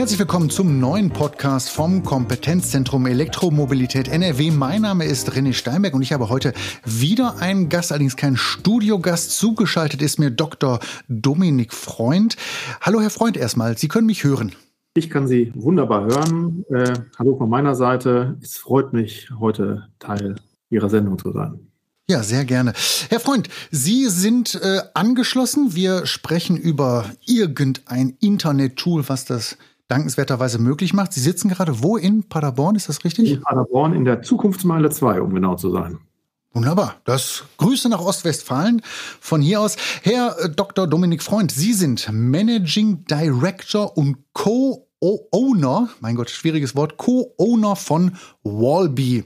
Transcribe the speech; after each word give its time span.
Herzlich 0.00 0.18
willkommen 0.18 0.48
zum 0.48 0.80
neuen 0.80 1.10
Podcast 1.10 1.68
vom 1.68 2.02
Kompetenzzentrum 2.02 3.04
Elektromobilität 3.04 4.08
NRW. 4.08 4.50
Mein 4.50 4.80
Name 4.80 5.04
ist 5.04 5.30
René 5.30 5.52
Steinberg 5.52 5.92
und 5.92 6.00
ich 6.00 6.14
habe 6.14 6.30
heute 6.30 6.54
wieder 6.86 7.36
einen 7.40 7.68
Gast, 7.68 7.92
allerdings 7.92 8.16
kein 8.16 8.38
Studiogast. 8.38 9.32
Zugeschaltet 9.32 10.00
ist 10.00 10.18
mir 10.18 10.30
Dr. 10.30 10.80
Dominik 11.08 11.74
Freund. 11.74 12.38
Hallo, 12.80 13.02
Herr 13.02 13.10
Freund, 13.10 13.36
erstmal. 13.36 13.76
Sie 13.76 13.88
können 13.88 14.06
mich 14.06 14.24
hören. 14.24 14.52
Ich 14.94 15.10
kann 15.10 15.28
Sie 15.28 15.52
wunderbar 15.54 16.06
hören. 16.06 16.64
Äh, 16.70 16.94
hallo 17.18 17.36
von 17.36 17.50
meiner 17.50 17.74
Seite. 17.74 18.38
Es 18.40 18.56
freut 18.56 18.94
mich, 18.94 19.28
heute 19.38 19.88
Teil 19.98 20.36
Ihrer 20.70 20.88
Sendung 20.88 21.18
zu 21.18 21.30
sein. 21.30 21.60
Ja, 22.08 22.22
sehr 22.22 22.46
gerne. 22.46 22.72
Herr 23.10 23.20
Freund, 23.20 23.50
Sie 23.70 24.08
sind 24.08 24.54
äh, 24.54 24.80
angeschlossen. 24.94 25.74
Wir 25.74 26.06
sprechen 26.06 26.56
über 26.56 27.04
irgendein 27.26 28.16
Internet-Tool, 28.18 29.06
was 29.10 29.26
das 29.26 29.58
dankenswerterweise 29.90 30.58
möglich 30.58 30.94
macht. 30.94 31.12
Sie 31.12 31.20
sitzen 31.20 31.48
gerade 31.48 31.82
wo 31.82 31.96
in 31.96 32.28
Paderborn, 32.28 32.76
ist 32.76 32.88
das 32.88 33.04
richtig? 33.04 33.32
In 33.32 33.40
Paderborn 33.42 33.92
in 33.92 34.04
der 34.04 34.22
Zukunftsmeile 34.22 34.90
2, 34.90 35.20
um 35.20 35.34
genau 35.34 35.56
zu 35.56 35.70
sein. 35.70 35.98
Wunderbar. 36.52 36.96
Das 37.04 37.44
Grüße 37.58 37.88
nach 37.88 38.00
Ostwestfalen 38.00 38.82
von 39.20 39.40
hier 39.40 39.60
aus. 39.60 39.76
Herr 40.02 40.36
äh, 40.38 40.50
Dr. 40.50 40.88
Dominik 40.88 41.22
Freund, 41.22 41.52
Sie 41.52 41.72
sind 41.72 42.08
Managing 42.10 43.04
Director 43.04 43.96
und 43.96 44.16
Co-Owner, 44.32 45.90
mein 46.00 46.16
Gott, 46.16 46.28
schwieriges 46.28 46.74
Wort, 46.74 46.96
Co-Owner 46.96 47.76
von 47.76 48.16
Wallby. 48.42 49.24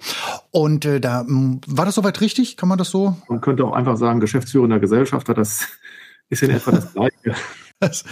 Und 0.50 0.84
äh, 0.84 1.00
da 1.00 1.24
war 1.26 1.86
das 1.86 1.94
soweit 1.94 2.20
richtig? 2.20 2.58
Kann 2.58 2.68
man 2.68 2.76
das 2.76 2.90
so? 2.90 3.16
Man 3.28 3.40
könnte 3.40 3.64
auch 3.64 3.72
einfach 3.72 3.96
sagen, 3.96 4.20
geschäftsführender 4.20 4.78
Gesellschafter, 4.78 5.32
das 5.32 5.66
ist 6.28 6.42
in 6.42 6.50
etwa 6.50 6.72
das 6.72 6.92
Gleiche. 6.92 7.34
Das 7.80 8.04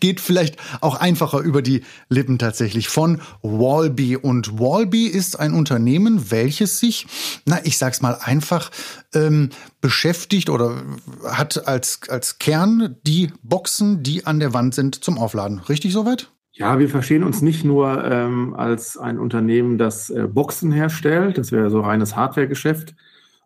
geht 0.00 0.20
vielleicht 0.20 0.56
auch 0.80 0.96
einfacher 0.96 1.40
über 1.40 1.62
die 1.62 1.82
Lippen 2.08 2.38
tatsächlich 2.38 2.88
von 2.88 3.20
Wallby. 3.42 4.16
Und 4.16 4.58
Wallby 4.58 5.06
ist 5.06 5.38
ein 5.38 5.54
Unternehmen, 5.54 6.30
welches 6.30 6.80
sich, 6.80 7.06
na, 7.44 7.60
ich 7.64 7.78
sag's 7.78 8.00
mal 8.00 8.18
einfach, 8.20 8.70
ähm, 9.14 9.50
beschäftigt 9.80 10.50
oder 10.50 10.82
hat 11.24 11.68
als, 11.68 12.00
als 12.08 12.38
Kern 12.38 12.96
die 13.06 13.30
Boxen, 13.42 14.02
die 14.02 14.26
an 14.26 14.40
der 14.40 14.54
Wand 14.54 14.74
sind, 14.74 15.04
zum 15.04 15.18
Aufladen. 15.18 15.60
Richtig 15.60 15.92
soweit? 15.92 16.30
Ja, 16.54 16.78
wir 16.78 16.88
verstehen 16.88 17.24
uns 17.24 17.40
nicht 17.40 17.64
nur 17.64 18.04
ähm, 18.04 18.54
als 18.54 18.98
ein 18.98 19.18
Unternehmen, 19.18 19.78
das 19.78 20.10
äh, 20.10 20.26
Boxen 20.26 20.70
herstellt, 20.70 21.38
das 21.38 21.50
wäre 21.50 21.70
so 21.70 21.80
reines 21.80 22.14
Hardwaregeschäft, 22.14 22.94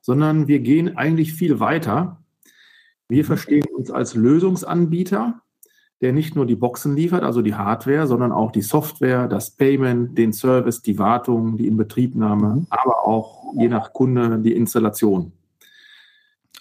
sondern 0.00 0.48
wir 0.48 0.58
gehen 0.58 0.96
eigentlich 0.96 1.32
viel 1.32 1.60
weiter. 1.60 2.22
Wir 3.08 3.24
verstehen 3.24 3.66
uns 3.76 3.92
als 3.92 4.14
Lösungsanbieter 4.14 5.40
der 6.00 6.12
nicht 6.12 6.36
nur 6.36 6.46
die 6.46 6.56
Boxen 6.56 6.94
liefert, 6.94 7.22
also 7.22 7.42
die 7.42 7.54
Hardware, 7.54 8.06
sondern 8.06 8.32
auch 8.32 8.52
die 8.52 8.62
Software, 8.62 9.28
das 9.28 9.50
Payment, 9.50 10.16
den 10.18 10.32
Service, 10.32 10.82
die 10.82 10.98
Wartung, 10.98 11.56
die 11.56 11.66
Inbetriebnahme, 11.66 12.56
mhm. 12.56 12.66
aber 12.68 13.06
auch 13.06 13.54
je 13.56 13.68
nach 13.68 13.92
Kunde 13.92 14.38
die 14.38 14.54
Installation. 14.54 15.32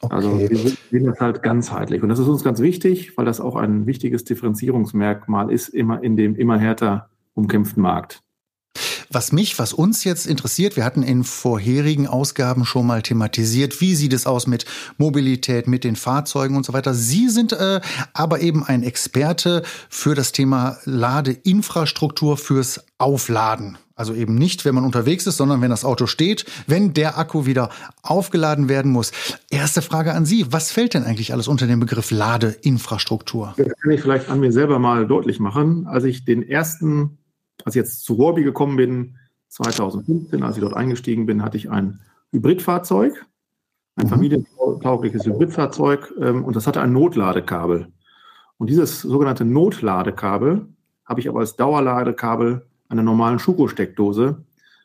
Okay. 0.01 0.15
Also 0.15 0.39
wir 0.39 0.57
sehen 0.57 1.05
das 1.05 1.19
halt 1.19 1.41
ganzheitlich. 1.41 2.03
Und 2.03 2.09
das 2.09 2.19
ist 2.19 2.27
uns 2.27 2.43
ganz 2.43 2.59
wichtig, 2.59 3.17
weil 3.17 3.25
das 3.25 3.41
auch 3.41 3.55
ein 3.55 3.85
wichtiges 3.87 4.23
Differenzierungsmerkmal 4.23 5.51
ist, 5.51 5.69
immer 5.69 6.03
in 6.03 6.15
dem 6.15 6.35
immer 6.35 6.57
härter 6.57 7.09
umkämpften 7.33 7.81
Markt. 7.81 8.21
Was 9.09 9.31
mich, 9.31 9.57
was 9.59 9.73
uns 9.73 10.03
jetzt 10.03 10.25
interessiert, 10.25 10.75
wir 10.75 10.85
hatten 10.85 11.03
in 11.03 11.23
vorherigen 11.23 12.07
Ausgaben 12.07 12.65
schon 12.65 12.87
mal 12.87 13.01
thematisiert, 13.01 13.81
wie 13.81 13.95
sieht 13.95 14.13
es 14.13 14.25
aus 14.25 14.47
mit 14.47 14.65
Mobilität, 14.97 15.67
mit 15.67 15.83
den 15.83 15.95
Fahrzeugen 15.95 16.55
und 16.55 16.65
so 16.65 16.73
weiter. 16.73 16.93
Sie 16.93 17.29
sind 17.29 17.53
äh, 17.53 17.81
aber 18.13 18.41
eben 18.41 18.63
ein 18.63 18.83
Experte 18.83 19.63
für 19.89 20.15
das 20.15 20.31
Thema 20.31 20.77
Ladeinfrastruktur 20.85 22.37
fürs 22.37 22.85
Aufladen. 22.97 23.77
Also 23.97 24.13
eben 24.13 24.35
nicht, 24.35 24.65
wenn 24.65 24.75
man 24.75 24.83
unterwegs 24.83 25.25
ist, 25.25 25.37
sondern 25.37 25.61
wenn 25.61 25.69
das 25.69 25.85
Auto 25.85 26.05
steht, 26.05 26.45
wenn 26.67 26.93
der 26.93 27.17
Akku 27.17 27.45
wieder 27.45 27.69
aufgeladen 28.01 28.67
werden 28.67 28.91
muss. 28.91 29.13
Erste 29.49 29.81
Frage 29.81 30.13
an 30.13 30.25
Sie. 30.25 30.51
Was 30.51 30.71
fällt 30.71 30.93
denn 30.93 31.05
eigentlich 31.05 31.31
alles 31.31 31.47
unter 31.47 31.65
den 31.65 31.79
Begriff 31.79 32.11
Ladeinfrastruktur? 32.11 33.53
Das 33.55 33.67
kann 33.81 33.91
ich 33.91 34.01
vielleicht 34.01 34.29
an 34.29 34.41
mir 34.41 34.51
selber 34.51 34.79
mal 34.79 35.07
deutlich 35.07 35.39
machen. 35.39 35.87
Als 35.87 36.03
ich 36.03 36.25
den 36.25 36.43
ersten 36.43 37.17
als 37.65 37.75
ich 37.75 37.79
jetzt 37.79 38.05
zu 38.05 38.17
Warby 38.17 38.43
gekommen 38.43 38.77
bin, 38.77 39.17
2015, 39.49 40.43
als 40.43 40.55
ich 40.55 40.61
dort 40.61 40.75
eingestiegen 40.75 41.25
bin, 41.25 41.43
hatte 41.43 41.57
ich 41.57 41.69
ein 41.69 41.99
Hybridfahrzeug, 42.31 43.25
ein 43.95 44.05
mhm. 44.05 44.09
familientaugliches 44.09 45.25
Hybridfahrzeug 45.25 46.13
ähm, 46.21 46.45
und 46.45 46.55
das 46.55 46.67
hatte 46.67 46.81
ein 46.81 46.93
Notladekabel. 46.93 47.87
Und 48.57 48.69
dieses 48.69 49.01
sogenannte 49.01 49.45
Notladekabel 49.45 50.67
habe 51.05 51.19
ich 51.19 51.27
aber 51.27 51.39
als 51.39 51.55
Dauerladekabel 51.55 52.65
einer 52.87 53.03
normalen 53.03 53.39
Schuko-Steckdose 53.39 54.43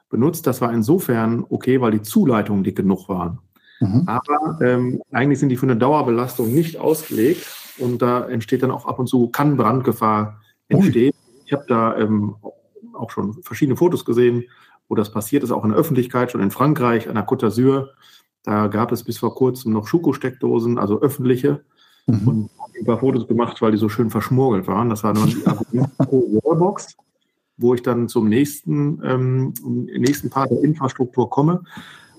benutzt. 0.08 0.46
Das 0.46 0.60
war 0.60 0.72
insofern 0.72 1.44
okay, 1.48 1.80
weil 1.80 1.92
die 1.92 2.02
Zuleitungen 2.02 2.64
dick 2.64 2.76
genug 2.76 3.08
waren. 3.08 3.38
Mhm. 3.80 4.04
Aber 4.06 4.58
ähm, 4.62 5.02
eigentlich 5.10 5.38
sind 5.38 5.50
die 5.50 5.56
für 5.56 5.66
eine 5.66 5.76
Dauerbelastung 5.76 6.52
nicht 6.52 6.78
ausgelegt 6.78 7.46
und 7.78 8.02
da 8.02 8.26
entsteht 8.28 8.62
dann 8.62 8.70
auch 8.70 8.86
ab 8.86 8.98
und 8.98 9.06
zu, 9.06 9.28
kann 9.28 9.56
Brandgefahr 9.56 10.40
entstehen. 10.68 11.12
Ui. 11.12 11.42
Ich 11.46 11.52
habe 11.52 11.64
da 11.66 11.96
ähm, 11.96 12.36
auch 13.00 13.10
schon 13.10 13.42
verschiedene 13.42 13.76
Fotos 13.76 14.04
gesehen, 14.04 14.44
wo 14.88 14.94
das 14.94 15.12
passiert 15.12 15.44
ist, 15.44 15.50
auch 15.50 15.64
in 15.64 15.70
der 15.70 15.78
Öffentlichkeit, 15.78 16.32
schon 16.32 16.40
in 16.40 16.50
Frankreich, 16.50 17.08
an 17.08 17.14
der 17.14 17.26
Côte 17.26 17.46
d'Azur. 17.46 17.88
Da 18.42 18.68
gab 18.68 18.92
es 18.92 19.04
bis 19.04 19.18
vor 19.18 19.34
kurzem 19.34 19.72
noch 19.72 19.86
Schuko-Steckdosen, 19.86 20.78
also 20.78 21.00
öffentliche. 21.00 21.64
Mhm. 22.06 22.28
Und 22.28 22.50
ein 22.78 22.86
paar 22.86 22.98
Fotos 22.98 23.28
gemacht, 23.28 23.60
weil 23.60 23.72
die 23.72 23.78
so 23.78 23.88
schön 23.88 24.10
verschmorgelt 24.10 24.66
waren. 24.66 24.88
Das 24.88 25.04
war 25.04 25.14
dann 25.14 25.28
die 25.28 25.38
Wallbox, 25.42 26.96
wo 27.56 27.74
ich 27.74 27.82
dann 27.82 28.08
zum 28.08 28.28
nächsten, 28.28 29.00
ähm, 29.04 29.54
nächsten 29.62 30.30
Part 30.30 30.50
der 30.50 30.62
Infrastruktur 30.62 31.28
komme. 31.28 31.62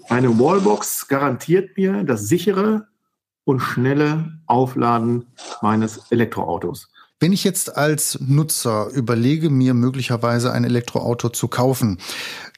Eine 0.10 0.38
Wallbox 0.40 1.08
garantiert 1.08 1.78
mir 1.78 2.04
das 2.04 2.28
sichere 2.28 2.88
und 3.44 3.60
schnelle 3.60 4.40
Aufladen 4.46 5.26
meines 5.62 6.12
Elektroautos. 6.12 6.91
Wenn 7.22 7.34
ich 7.34 7.44
jetzt 7.44 7.78
als 7.78 8.20
Nutzer 8.20 8.90
überlege, 8.96 9.52
mir 9.52 9.76
möglicherweise 9.76 10.52
ein 10.52 10.64
Elektroauto 10.64 11.30
zu 11.30 11.48
kaufen, 11.48 12.00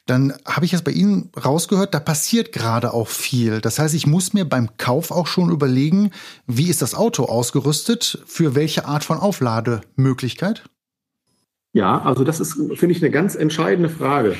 dann 0.06 0.32
habe 0.46 0.64
ich 0.64 0.72
jetzt 0.72 0.84
bei 0.84 0.90
Ihnen 0.90 1.30
rausgehört, 1.36 1.92
da 1.92 2.00
passiert 2.00 2.50
gerade 2.50 2.94
auch 2.94 3.08
viel. 3.08 3.60
Das 3.60 3.78
heißt, 3.78 3.94
ich 3.94 4.06
muss 4.06 4.32
mir 4.32 4.46
beim 4.46 4.70
Kauf 4.78 5.10
auch 5.10 5.26
schon 5.26 5.50
überlegen, 5.50 6.12
wie 6.46 6.70
ist 6.70 6.80
das 6.80 6.94
Auto 6.94 7.24
ausgerüstet, 7.24 8.22
für 8.24 8.54
welche 8.54 8.86
Art 8.86 9.04
von 9.04 9.18
Auflademöglichkeit? 9.18 10.64
Ja, 11.74 12.00
also 12.00 12.24
das 12.24 12.40
ist, 12.40 12.54
finde 12.54 12.92
ich, 12.92 13.02
eine 13.02 13.10
ganz 13.10 13.34
entscheidende 13.34 13.90
Frage. 13.90 14.34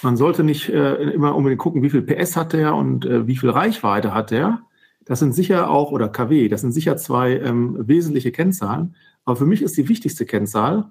Man 0.00 0.16
sollte 0.16 0.44
nicht 0.44 0.70
äh, 0.70 0.94
immer 0.94 1.36
unbedingt 1.36 1.60
gucken, 1.60 1.82
wie 1.82 1.90
viel 1.90 2.00
PS 2.00 2.36
hat 2.36 2.54
der 2.54 2.74
und 2.74 3.04
äh, 3.04 3.26
wie 3.26 3.36
viel 3.36 3.50
Reichweite 3.50 4.14
hat 4.14 4.30
der. 4.30 4.62
Das 5.08 5.18
sind 5.18 5.34
sicher 5.34 5.70
auch, 5.70 5.90
oder 5.90 6.08
KW, 6.08 6.48
das 6.48 6.60
sind 6.60 6.72
sicher 6.72 6.96
zwei 6.98 7.38
ähm, 7.38 7.76
wesentliche 7.80 8.30
Kennzahlen. 8.30 8.94
Aber 9.24 9.36
für 9.36 9.46
mich 9.46 9.62
ist 9.62 9.76
die 9.76 9.88
wichtigste 9.88 10.26
Kennzahl 10.26 10.90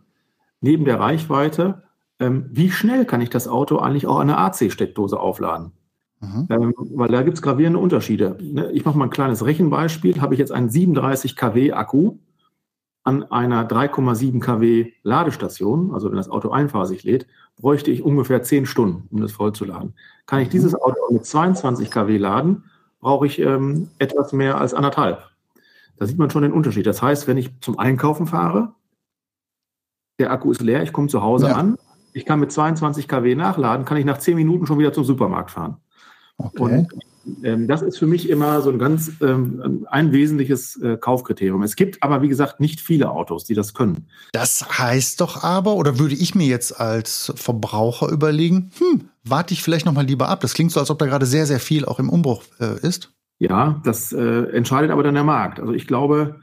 neben 0.59 0.85
der 0.85 0.99
Reichweite, 0.99 1.83
ähm, 2.19 2.47
wie 2.51 2.71
schnell 2.71 3.05
kann 3.05 3.21
ich 3.21 3.29
das 3.29 3.47
Auto 3.47 3.77
eigentlich 3.77 4.07
auch 4.07 4.19
an 4.19 4.29
einer 4.29 4.39
AC-Steckdose 4.39 5.19
aufladen? 5.19 5.71
Mhm. 6.19 6.47
Ähm, 6.49 6.73
weil 6.95 7.09
da 7.09 7.21
gibt 7.21 7.37
es 7.37 7.43
gravierende 7.43 7.77
Unterschiede. 7.77 8.37
Ne? 8.41 8.71
Ich 8.71 8.85
mache 8.85 8.97
mal 8.97 9.05
ein 9.05 9.11
kleines 9.11 9.45
Rechenbeispiel. 9.45 10.19
Habe 10.19 10.33
ich 10.33 10.39
jetzt 10.39 10.51
einen 10.51 10.69
37 10.69 11.35
kW 11.35 11.73
Akku 11.73 12.17
an 13.03 13.23
einer 13.23 13.67
3,7 13.69 14.39
kW 14.39 14.93
Ladestation, 15.03 15.93
also 15.93 16.09
wenn 16.09 16.17
das 16.17 16.29
Auto 16.29 16.49
einphasig 16.49 17.03
lädt, 17.03 17.27
bräuchte 17.55 17.91
ich 17.91 18.03
ungefähr 18.03 18.41
10 18.41 18.65
Stunden, 18.65 19.07
um 19.11 19.21
das 19.21 19.31
vollzuladen. 19.31 19.93
Kann 20.25 20.41
ich 20.41 20.49
dieses 20.49 20.73
mhm. 20.73 20.79
Auto 20.79 21.13
mit 21.13 21.25
22 21.25 21.91
kW 21.91 22.17
laden, 22.17 22.63
brauche 23.07 23.25
ich 23.25 23.39
ähm, 23.39 23.89
etwas 23.99 24.33
mehr 24.33 24.59
als 24.59 24.73
anderthalb. 24.73 25.23
Da 25.95 26.05
sieht 26.05 26.17
man 26.17 26.29
schon 26.29 26.41
den 26.41 26.51
Unterschied. 26.51 26.85
Das 26.85 27.01
heißt, 27.01 27.25
wenn 27.25 27.37
ich 27.37 27.57
zum 27.61 27.79
Einkaufen 27.79 28.27
fahre, 28.27 28.73
der 30.19 30.29
Akku 30.29 30.51
ist 30.51 30.61
leer, 30.61 30.83
ich 30.83 30.91
komme 30.91 31.07
zu 31.07 31.21
Hause 31.21 31.47
ja. 31.47 31.55
an, 31.55 31.77
ich 32.11 32.25
kann 32.25 32.41
mit 32.41 32.51
22 32.51 33.07
kW 33.07 33.33
nachladen, 33.35 33.85
kann 33.85 33.95
ich 33.95 34.03
nach 34.03 34.17
10 34.17 34.35
Minuten 34.35 34.67
schon 34.67 34.77
wieder 34.77 34.91
zum 34.91 35.05
Supermarkt 35.05 35.51
fahren. 35.51 35.77
Okay. 36.37 36.61
Und 36.61 36.87
ähm, 37.43 37.67
das 37.67 37.81
ist 37.81 37.97
für 37.97 38.07
mich 38.07 38.29
immer 38.29 38.61
so 38.61 38.69
ein 38.69 38.79
ganz 38.79 39.11
ähm, 39.21 39.85
ein 39.89 40.11
wesentliches 40.11 40.81
äh, 40.81 40.97
Kaufkriterium. 40.97 41.63
Es 41.63 41.75
gibt 41.75 42.01
aber, 42.03 42.21
wie 42.21 42.29
gesagt, 42.29 42.59
nicht 42.59 42.79
viele 42.79 43.11
Autos, 43.11 43.45
die 43.45 43.53
das 43.53 43.73
können. 43.73 44.07
Das 44.31 44.79
heißt 44.79 45.19
doch 45.19 45.43
aber, 45.43 45.75
oder 45.75 45.99
würde 45.99 46.15
ich 46.15 46.35
mir 46.35 46.47
jetzt 46.47 46.79
als 46.79 47.33
Verbraucher 47.35 48.09
überlegen, 48.09 48.71
hm, 48.77 49.09
warte 49.23 49.53
ich 49.53 49.63
vielleicht 49.63 49.85
noch 49.85 49.93
mal 49.93 50.05
lieber 50.05 50.29
ab. 50.29 50.41
Das 50.41 50.53
klingt 50.53 50.71
so, 50.71 50.79
als 50.79 50.89
ob 50.89 50.99
da 50.99 51.05
gerade 51.05 51.25
sehr, 51.25 51.45
sehr 51.45 51.59
viel 51.59 51.85
auch 51.85 51.99
im 51.99 52.09
Umbruch 52.09 52.43
äh, 52.59 52.79
ist. 52.85 53.11
Ja, 53.39 53.81
das 53.83 54.13
äh, 54.13 54.43
entscheidet 54.51 54.91
aber 54.91 55.03
dann 55.03 55.13
der 55.13 55.23
Markt. 55.23 55.59
Also 55.59 55.73
ich 55.73 55.85
glaube, 55.85 56.39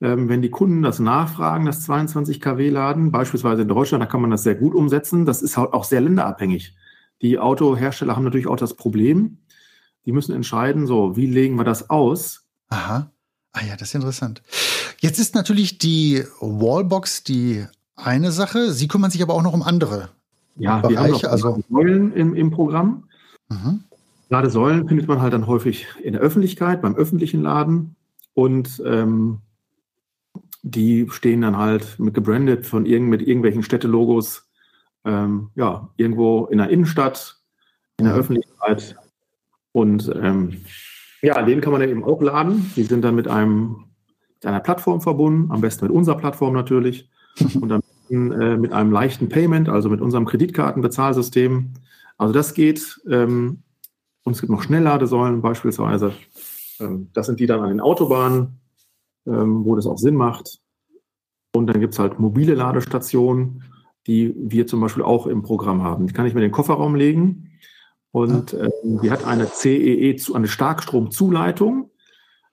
ähm, 0.00 0.28
wenn 0.28 0.42
die 0.42 0.50
Kunden 0.50 0.82
das 0.82 0.98
nachfragen, 0.98 1.64
das 1.64 1.82
22 1.84 2.40
kW 2.40 2.68
laden, 2.68 3.12
beispielsweise 3.12 3.62
in 3.62 3.68
Deutschland, 3.68 4.02
da 4.02 4.06
kann 4.06 4.20
man 4.20 4.30
das 4.30 4.42
sehr 4.42 4.54
gut 4.54 4.74
umsetzen. 4.74 5.24
Das 5.24 5.42
ist 5.42 5.56
halt 5.56 5.72
auch 5.72 5.84
sehr 5.84 6.00
länderabhängig. 6.00 6.74
Die 7.22 7.38
Autohersteller 7.38 8.16
haben 8.16 8.24
natürlich 8.24 8.46
auch 8.46 8.56
das 8.56 8.74
Problem, 8.74 9.38
die 10.06 10.12
müssen 10.12 10.34
entscheiden, 10.34 10.86
so, 10.86 11.16
wie 11.16 11.26
legen 11.26 11.56
wir 11.56 11.64
das 11.64 11.90
aus? 11.90 12.44
Aha. 12.68 13.10
Ah 13.52 13.64
ja, 13.66 13.76
das 13.76 13.88
ist 13.88 13.94
interessant. 13.94 14.42
Jetzt 15.00 15.18
ist 15.18 15.34
natürlich 15.34 15.78
die 15.78 16.24
Wallbox, 16.40 17.24
die 17.24 17.64
eine 17.96 18.32
Sache. 18.32 18.72
Sie 18.72 18.88
kümmern 18.88 19.10
sich 19.10 19.22
aber 19.22 19.34
auch 19.34 19.42
noch 19.42 19.52
um 19.52 19.62
andere 19.62 20.10
ja, 20.56 20.78
Bereiche. 20.78 20.90
Wir 20.90 21.00
haben 21.00 21.10
noch 21.12 21.24
also 21.24 21.62
Säulen 21.70 22.12
im, 22.12 22.34
im 22.34 22.50
Programm. 22.50 23.04
Mhm. 23.48 23.84
Ladesäulen 24.28 24.88
findet 24.88 25.06
man 25.06 25.20
halt 25.20 25.32
dann 25.32 25.46
häufig 25.46 25.86
in 26.02 26.14
der 26.14 26.22
Öffentlichkeit, 26.22 26.82
beim 26.82 26.96
öffentlichen 26.96 27.42
Laden. 27.42 27.94
Und 28.34 28.82
ähm, 28.84 29.38
die 30.62 31.06
stehen 31.10 31.42
dann 31.42 31.56
halt 31.56 31.98
mit 31.98 32.14
gebrandet 32.14 32.66
von 32.66 32.86
irgend, 32.86 33.08
mit 33.10 33.22
irgendwelchen 33.22 33.62
Städtelogos 33.62 34.48
ähm, 35.04 35.50
ja, 35.54 35.90
irgendwo 35.96 36.46
in 36.46 36.58
der 36.58 36.70
Innenstadt, 36.70 37.36
in 37.98 38.06
der. 38.06 38.14
Öffentlichkeit. 38.14 38.96
Und 39.72 40.12
ähm, 40.14 40.62
ja, 41.22 41.42
denen 41.42 41.60
kann 41.60 41.72
man 41.72 41.80
dann 41.80 41.90
eben 41.90 42.04
auch 42.04 42.20
laden. 42.20 42.70
Die 42.76 42.84
sind 42.84 43.02
dann 43.02 43.14
mit 43.14 43.28
einem 43.28 43.84
mit 44.34 44.46
einer 44.46 44.60
Plattform 44.60 45.00
verbunden, 45.00 45.50
am 45.50 45.60
besten 45.60 45.86
mit 45.86 45.94
unserer 45.94 46.16
Plattform 46.16 46.52
natürlich. 46.52 47.08
Und 47.60 47.68
dann 47.68 47.82
äh, 48.10 48.56
mit 48.56 48.72
einem 48.72 48.92
leichten 48.92 49.28
Payment, 49.28 49.68
also 49.68 49.88
mit 49.88 50.00
unserem 50.00 50.26
Kreditkartenbezahlsystem. 50.26 51.72
Also 52.18 52.34
das 52.34 52.54
geht. 52.54 53.00
Ähm, 53.10 53.62
und 54.24 54.32
es 54.32 54.40
gibt 54.40 54.50
noch 54.50 54.62
Schnellladesäulen 54.62 55.42
beispielsweise. 55.42 56.12
Ähm, 56.80 57.08
das 57.12 57.26
sind 57.26 57.40
die 57.40 57.46
dann 57.46 57.60
an 57.60 57.68
den 57.70 57.80
Autobahnen, 57.80 58.60
ähm, 59.26 59.64
wo 59.64 59.74
das 59.76 59.86
auch 59.86 59.98
Sinn 59.98 60.14
macht. 60.14 60.60
Und 61.54 61.66
dann 61.66 61.80
gibt 61.80 61.94
es 61.94 61.98
halt 61.98 62.18
mobile 62.18 62.54
Ladestationen, 62.54 63.64
die 64.06 64.34
wir 64.36 64.66
zum 64.66 64.80
Beispiel 64.80 65.02
auch 65.02 65.26
im 65.26 65.42
Programm 65.42 65.82
haben. 65.82 66.06
Die 66.06 66.12
kann 66.12 66.26
ich 66.26 66.34
mir 66.34 66.40
in 66.40 66.48
den 66.48 66.52
Kofferraum 66.52 66.94
legen. 66.94 67.50
Und 68.10 68.54
ähm, 68.54 69.00
die 69.02 69.10
hat 69.10 69.26
eine 69.26 69.46
CEE, 69.46 70.16
eine 70.34 70.46
Starkstromzuleitung 70.46 71.90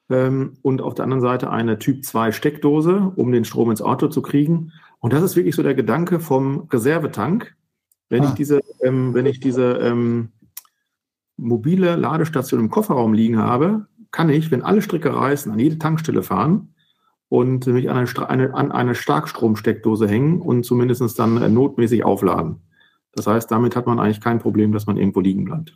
ähm, 0.10 0.54
und 0.64 0.82
auf 0.82 0.96
der 0.96 1.04
anderen 1.04 1.22
Seite 1.22 1.52
eine 1.52 1.78
Typ 1.78 2.04
2 2.04 2.32
Steckdose, 2.32 3.12
um 3.16 3.32
den 3.32 3.46
Strom 3.46 3.70
ins 3.70 3.82
Auto 3.82 4.08
zu 4.08 4.24
kriegen. 4.24 4.72
Und 5.00 5.14
das 5.14 5.22
ist 5.22 5.36
wirklich 5.36 5.56
so 5.56 5.62
der 5.62 5.76
Gedanke 5.76 6.20
vom 6.20 6.68
Reservetank. 6.72 7.56
Wenn 8.10 8.24
ah. 8.24 8.30
ich 8.30 8.34
diese, 8.34 8.62
ähm, 8.82 9.14
wenn 9.14 9.28
ich 9.28 9.40
diese 9.40 9.74
ähm, 9.74 10.30
mobile 11.38 11.96
Ladestation 11.96 12.60
im 12.60 12.70
Kofferraum 12.70 13.14
liegen 13.14 13.38
habe, 13.38 13.86
kann 14.12 14.30
ich, 14.30 14.52
wenn 14.52 14.64
alle 14.64 14.82
Stricke 14.82 15.16
reißen, 15.16 15.52
an 15.52 15.60
jede 15.60 15.78
Tankstelle 15.78 16.24
fahren 16.24 16.71
und 17.32 17.66
mich 17.66 17.90
an 17.90 17.96
eine, 17.96 18.30
eine, 18.30 18.54
an 18.54 18.74
eine 18.74 18.94
Starkstromsteckdose 18.94 20.06
hängen 20.06 20.42
und 20.42 20.66
zumindest 20.66 21.18
dann 21.18 21.42
äh, 21.42 21.48
notmäßig 21.48 22.04
aufladen. 22.04 22.58
Das 23.14 23.26
heißt, 23.26 23.50
damit 23.50 23.78
hat 23.78 23.88
man 23.88 24.02
eigentlich 24.02 24.20
kein 24.20 24.40
Problem, 24.40 24.74
dass 24.74 24.86
man 24.86 24.98
irgendwo 24.98 25.22
liegen 25.22 25.46
bleibt. 25.46 25.74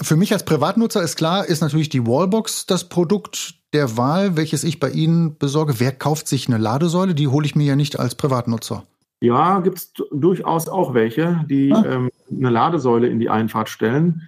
Für 0.00 0.14
mich 0.14 0.32
als 0.32 0.44
Privatnutzer 0.44 1.02
ist 1.02 1.16
klar, 1.16 1.44
ist 1.44 1.60
natürlich 1.60 1.88
die 1.88 2.06
Wallbox 2.06 2.66
das 2.66 2.88
Produkt 2.88 3.54
der 3.72 3.96
Wahl, 3.96 4.36
welches 4.36 4.62
ich 4.62 4.78
bei 4.78 4.90
Ihnen 4.90 5.36
besorge. 5.38 5.80
Wer 5.80 5.90
kauft 5.90 6.28
sich 6.28 6.46
eine 6.46 6.58
Ladesäule? 6.58 7.16
Die 7.16 7.26
hole 7.26 7.46
ich 7.46 7.56
mir 7.56 7.64
ja 7.64 7.74
nicht 7.74 7.98
als 7.98 8.14
Privatnutzer. 8.14 8.84
Ja, 9.20 9.58
gibt 9.58 9.78
es 9.78 9.92
durchaus 10.12 10.68
auch 10.68 10.94
welche, 10.94 11.44
die 11.50 11.72
ah. 11.72 11.84
ähm, 11.84 12.10
eine 12.30 12.50
Ladesäule 12.50 13.08
in 13.08 13.18
die 13.18 13.28
Einfahrt 13.28 13.68
stellen. 13.68 14.22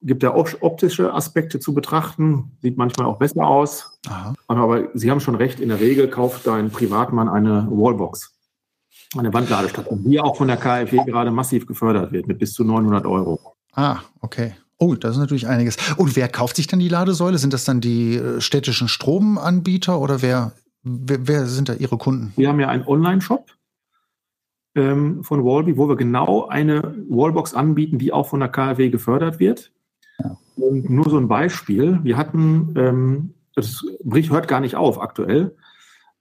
Gibt 0.00 0.22
ja 0.22 0.32
auch 0.32 0.48
optische 0.60 1.12
Aspekte 1.12 1.58
zu 1.58 1.74
betrachten, 1.74 2.56
sieht 2.62 2.76
manchmal 2.76 3.06
auch 3.06 3.18
besser 3.18 3.46
aus. 3.46 3.98
Aha. 4.06 4.34
Aber 4.46 4.88
Sie 4.94 5.10
haben 5.10 5.20
schon 5.20 5.34
recht, 5.34 5.58
in 5.58 5.70
der 5.70 5.80
Regel 5.80 6.08
kauft 6.08 6.46
ein 6.46 6.70
Privatmann 6.70 7.28
eine 7.28 7.66
Wallbox, 7.68 8.32
eine 9.16 9.32
Wandladestation, 9.32 10.04
die 10.04 10.20
auch 10.20 10.36
von 10.36 10.46
der 10.46 10.56
KfW 10.56 10.98
gerade 11.04 11.32
massiv 11.32 11.66
gefördert 11.66 12.12
wird 12.12 12.28
mit 12.28 12.38
bis 12.38 12.52
zu 12.52 12.62
900 12.62 13.06
Euro. 13.06 13.40
Ah, 13.72 14.00
okay. 14.20 14.54
Oh, 14.78 14.94
das 14.94 15.12
ist 15.12 15.18
natürlich 15.18 15.48
einiges. 15.48 15.76
Und 15.96 16.14
wer 16.14 16.28
kauft 16.28 16.56
sich 16.56 16.68
dann 16.68 16.78
die 16.78 16.88
Ladesäule? 16.88 17.38
Sind 17.38 17.52
das 17.52 17.64
dann 17.64 17.80
die 17.80 18.14
äh, 18.14 18.40
städtischen 18.40 18.86
Stromanbieter 18.86 20.00
oder 20.00 20.22
wer, 20.22 20.52
wer, 20.84 21.26
wer 21.26 21.46
sind 21.46 21.68
da 21.68 21.74
Ihre 21.74 21.98
Kunden? 21.98 22.32
Wir 22.36 22.48
haben 22.48 22.60
ja 22.60 22.68
einen 22.68 22.86
Online-Shop 22.86 23.46
ähm, 24.76 25.24
von 25.24 25.44
Wallby, 25.44 25.76
wo 25.76 25.88
wir 25.88 25.96
genau 25.96 26.46
eine 26.46 26.94
Wallbox 27.08 27.54
anbieten, 27.54 27.98
die 27.98 28.12
auch 28.12 28.28
von 28.28 28.38
der 28.38 28.50
KfW 28.50 28.88
gefördert 28.90 29.40
wird. 29.40 29.72
Und 30.58 30.90
nur 30.90 31.08
so 31.08 31.18
ein 31.18 31.28
Beispiel. 31.28 32.00
Wir 32.02 32.16
hatten, 32.16 32.74
ähm, 32.76 33.34
das 33.54 33.84
bricht, 34.02 34.30
hört 34.30 34.48
gar 34.48 34.60
nicht 34.60 34.76
auf 34.76 35.00
aktuell. 35.00 35.56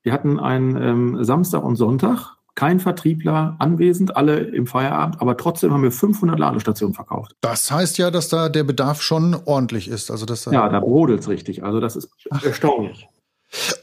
Wir 0.04 0.14
hatten 0.14 0.40
einen 0.40 0.82
ähm, 0.82 1.24
Samstag 1.24 1.64
und 1.64 1.76
Sonntag 1.76 2.38
kein 2.58 2.80
Vertriebler 2.80 3.56
anwesend, 3.60 4.18
alle 4.18 4.40
im 4.40 4.66
Feierabend, 4.66 5.22
aber 5.22 5.38
trotzdem 5.38 5.72
haben 5.72 5.84
wir 5.84 5.92
500 5.92 6.40
Ladestationen 6.40 6.96
verkauft. 6.96 7.36
Das 7.42 7.70
heißt 7.70 8.00
ja, 8.00 8.10
dass 8.10 8.30
da 8.30 8.50
der 8.50 8.64
Bedarf 8.64 9.04
schon 9.04 9.36
ordentlich 9.46 9.88
ist. 9.88 10.10
Also 10.10 10.26
das, 10.26 10.46
ja, 10.46 10.68
da 10.68 10.80
brodelt 10.80 11.20
es 11.20 11.30
richtig. 11.30 11.64
Also 11.64 11.80
das 11.80 11.96
ist 11.96 12.10
Ach. 12.32 12.44
erstaunlich. 12.44 13.08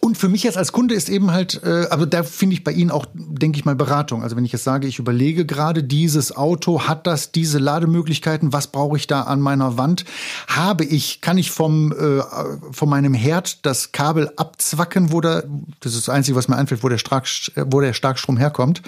Und 0.01 0.19
für 0.19 0.29
mich 0.29 0.43
jetzt 0.43 0.57
als 0.57 0.73
Kunde 0.73 0.95
ist 0.95 1.09
eben 1.09 1.31
halt, 1.33 1.63
äh, 1.63 1.87
also 1.91 2.07
da 2.07 2.23
finde 2.23 2.55
ich 2.55 2.65
bei 2.65 2.73
Ihnen 2.73 2.91
auch, 2.91 3.07
denke 3.15 3.59
ich 3.59 3.65
mal, 3.65 3.75
Beratung. 3.75 4.23
Also 4.23 4.37
wenn 4.37 4.45
ich 4.45 4.53
jetzt 4.53 4.65
sage, 4.65 4.87
ich 4.87 4.99
überlege 4.99 5.47
gerade, 5.47 5.83
dieses 5.83 6.37
Auto 6.37 6.83
hat 6.83 7.07
das, 7.07 7.33
diese 7.33 7.59
Lademöglichkeiten, 7.59 8.53
was 8.53 8.69
brauche 8.69 8.97
ich 8.97 9.07
da 9.07 9.23
an 9.23 9.41
meiner 9.41 9.77
Wand? 9.79 10.05
Habe 10.47 10.85
ich, 10.85 11.21
kann 11.21 11.39
ich 11.39 11.51
vom, 11.51 11.93
äh, 11.93 12.23
von 12.73 12.89
meinem 12.89 13.15
Herd 13.15 13.65
das 13.67 13.93
Kabel 13.93 14.31
abzwacken, 14.37 15.13
wo 15.13 15.21
da, 15.21 15.43
das 15.81 15.95
ist 15.95 16.09
das 16.09 16.15
Einzige, 16.15 16.37
was 16.37 16.49
mir 16.49 16.57
einfällt, 16.57 16.83
wo 16.83 16.89
der, 16.89 16.99
Stark, 16.99 17.27
wo 17.57 17.81
der 17.81 17.93
Starkstrom 17.93 18.37
herkommt. 18.37 18.83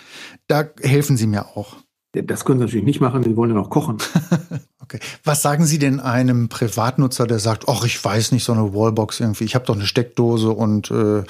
Da 0.47 0.65
helfen 0.81 1.17
Sie 1.17 1.27
mir 1.27 1.47
auch. 1.57 1.77
Das 2.25 2.45
können 2.45 2.59
Sie 2.59 2.65
natürlich 2.65 2.87
nicht 2.87 3.01
machen, 3.01 3.23
Sie 3.23 3.37
wollen 3.37 3.51
ja 3.51 3.57
noch 3.57 3.71
kochen. 3.71 3.99
okay. 4.83 5.01
Was 5.25 5.43
sagen 5.43 5.65
Sie 5.65 5.79
denn 5.79 6.01
einem 6.01 6.49
Privatnutzer, 6.49 7.27
der 7.27 7.39
sagt, 7.39 7.65
ach, 7.69 7.85
ich 7.85 8.03
weiß 8.03 8.33
nicht, 8.33 8.45
so 8.45 8.53
eine 8.53 8.75
Wallbox 8.75 9.21
irgendwie, 9.21 9.45
ich 9.45 9.55
habe 9.55 9.67
doch 9.67 9.75
eine 9.75 9.87
Steckdose 9.87 10.51
und 10.51 10.91
äh, 10.91 11.25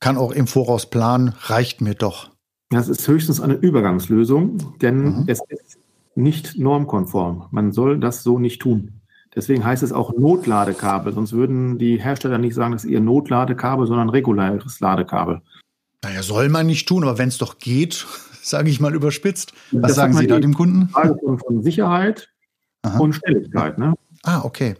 kann 0.00 0.16
auch 0.16 0.32
im 0.32 0.46
Voraus 0.46 0.86
planen, 0.86 1.34
reicht 1.42 1.80
mir 1.80 1.94
doch. 1.94 2.30
Das 2.70 2.88
ist 2.88 3.06
höchstens 3.06 3.40
eine 3.40 3.54
Übergangslösung, 3.54 4.78
denn 4.80 5.02
mhm. 5.02 5.24
es 5.26 5.40
ist 5.48 5.78
nicht 6.14 6.58
normkonform. 6.58 7.48
Man 7.50 7.72
soll 7.72 7.98
das 7.98 8.22
so 8.22 8.38
nicht 8.38 8.62
tun. 8.62 9.00
Deswegen 9.34 9.64
heißt 9.64 9.82
es 9.82 9.92
auch 9.92 10.12
Notladekabel, 10.16 11.12
sonst 11.12 11.32
würden 11.32 11.78
die 11.78 12.00
Hersteller 12.00 12.38
nicht 12.38 12.54
sagen, 12.54 12.72
das 12.72 12.84
ist 12.84 12.90
ihr 12.90 13.00
Notladekabel, 13.00 13.86
sondern 13.86 14.08
reguläres 14.08 14.80
Ladekabel. 14.80 15.40
Naja, 16.02 16.22
soll 16.22 16.48
man 16.48 16.66
nicht 16.66 16.88
tun, 16.88 17.04
aber 17.04 17.18
wenn 17.18 17.28
es 17.28 17.38
doch 17.38 17.58
geht, 17.58 18.06
sage 18.42 18.70
ich 18.70 18.80
mal 18.80 18.94
überspitzt. 18.94 19.52
Was 19.70 19.88
das 19.88 19.96
sagen 19.96 20.14
Sie 20.14 20.26
da 20.26 20.38
dem 20.38 20.54
Kunden? 20.54 20.88
Frage 20.88 21.16
von, 21.18 21.62
Sicherheit 21.62 22.28
Aha. 22.82 22.98
und 22.98 23.14
Schnelligkeit. 23.14 23.78
Ne? 23.78 23.94
Ah, 24.22 24.42
okay. 24.42 24.76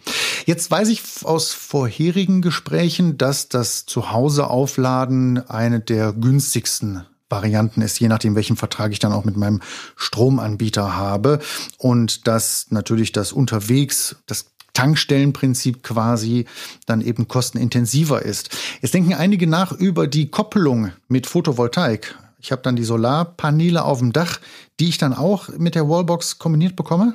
Jetzt 0.46 0.70
weiß 0.70 0.88
ich 0.88 1.02
aus 1.24 1.52
vorherigen 1.52 2.42
Gesprächen, 2.42 3.18
dass 3.18 3.48
das 3.48 3.86
Zuhause-Aufladen 3.86 5.48
eine 5.48 5.80
der 5.80 6.12
günstigsten 6.12 7.04
Varianten 7.28 7.80
ist, 7.82 8.00
je 8.00 8.08
nachdem, 8.08 8.34
welchen 8.34 8.56
Vertrag 8.56 8.92
ich 8.92 8.98
dann 8.98 9.12
auch 9.12 9.24
mit 9.24 9.36
meinem 9.36 9.60
Stromanbieter 9.96 10.96
habe. 10.96 11.38
Und 11.78 12.26
dass 12.26 12.66
natürlich 12.70 13.12
das 13.12 13.32
unterwegs, 13.32 14.16
das 14.26 14.46
Tankstellenprinzip 14.72 15.82
quasi 15.82 16.46
dann 16.86 17.00
eben 17.00 17.28
kostenintensiver 17.28 18.22
ist. 18.22 18.50
Jetzt 18.80 18.94
denken 18.94 19.14
einige 19.14 19.46
nach 19.46 19.72
über 19.72 20.06
die 20.06 20.30
Koppelung 20.30 20.92
mit 21.08 21.26
Photovoltaik. 21.26 22.16
Ich 22.40 22.52
habe 22.52 22.62
dann 22.62 22.76
die 22.76 22.84
Solarpaneele 22.84 23.84
auf 23.84 23.98
dem 23.98 24.12
Dach, 24.12 24.40
die 24.78 24.88
ich 24.88 24.98
dann 24.98 25.12
auch 25.12 25.48
mit 25.58 25.74
der 25.74 25.88
Wallbox 25.88 26.38
kombiniert 26.38 26.76
bekomme. 26.76 27.14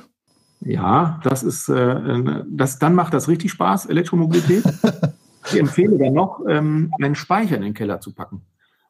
Ja, 0.60 1.20
das 1.22 1.42
ist, 1.42 1.68
äh, 1.68 2.42
das, 2.48 2.78
dann 2.78 2.94
macht 2.94 3.12
das 3.12 3.28
richtig 3.28 3.50
Spaß, 3.50 3.86
Elektromobilität. 3.86 4.64
ich 5.46 5.58
empfehle 5.58 5.98
dann 5.98 6.14
noch, 6.14 6.40
ähm, 6.48 6.92
einen 7.00 7.14
Speicher 7.14 7.56
in 7.56 7.62
den 7.62 7.74
Keller 7.74 8.00
zu 8.00 8.12
packen. 8.12 8.42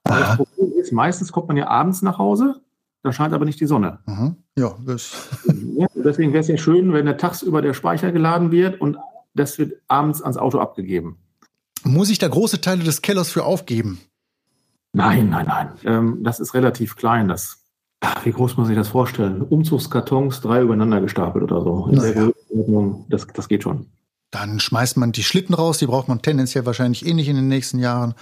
Das 0.05 0.37
Problem 0.37 0.73
ist, 0.79 0.93
meistens 0.93 1.33
kommt 1.33 1.49
man 1.49 1.57
ja 1.57 1.67
abends 1.67 2.03
nach 2.03 2.19
Hause, 2.19 2.61
da 3.03 3.13
scheint 3.13 3.35
aber 3.35 3.45
nicht 3.45 3.61
die 3.61 3.67
Sonne. 3.67 3.99
Mhm. 4.07 4.37
Ja, 4.57 4.75
das. 4.85 5.29
Ja, 5.77 5.87
deswegen 5.95 6.33
wäre 6.33 6.43
es 6.43 6.49
ja 6.49 6.57
schön, 6.57 6.93
wenn 6.93 7.07
der 7.07 7.17
tagsüber 7.17 7.61
der 7.63 7.75
Speicher 7.75 8.13
geladen 8.13 8.51
wird 8.51 8.81
und 8.81 8.97
das 9.35 9.59
wird 9.59 9.75
abends 9.89 10.23
ans 10.23 10.37
Auto 10.37 10.59
abgegeben. 10.59 11.19
Muss 11.85 12.11
ich 12.11 12.19
da 12.19 12.29
große 12.29 12.61
Teile 12.61 12.85
des 12.85 13.03
Kellers 13.03 13.31
für 13.31 13.45
aufgeben? 13.45 14.01
Nein, 14.97 15.29
nein, 15.29 15.47
nein. 15.47 15.69
Ähm, 15.85 16.19
das 16.23 16.41
ist 16.41 16.55
relativ 16.55 16.97
klein. 16.97 17.29
Das, 17.29 17.63
ach, 18.01 18.25
wie 18.25 18.33
groß 18.33 18.57
muss 18.57 18.71
ich 18.71 18.77
das 18.77 18.89
vorstellen? 18.89 19.43
Umzugskartons, 19.43 20.41
drei 20.41 20.63
übereinander 20.63 21.03
gestapelt 21.03 21.45
oder 21.45 21.61
so. 21.61 21.91
Ja. 21.93 22.31
Das, 23.11 23.27
das 23.27 23.47
geht 23.47 23.63
schon. 23.63 23.91
Dann 24.31 24.59
schmeißt 24.59 24.97
man 24.97 25.13
die 25.13 25.23
Schlitten 25.23 25.55
raus, 25.55 25.77
die 25.79 25.87
braucht 25.87 26.09
man 26.09 26.23
tendenziell 26.23 26.65
wahrscheinlich 26.65 27.05
eh 27.05 27.13
nicht 27.13 27.29
in 27.29 27.37
den 27.37 27.49
nächsten 27.49 27.79
Jahren. 27.79 28.15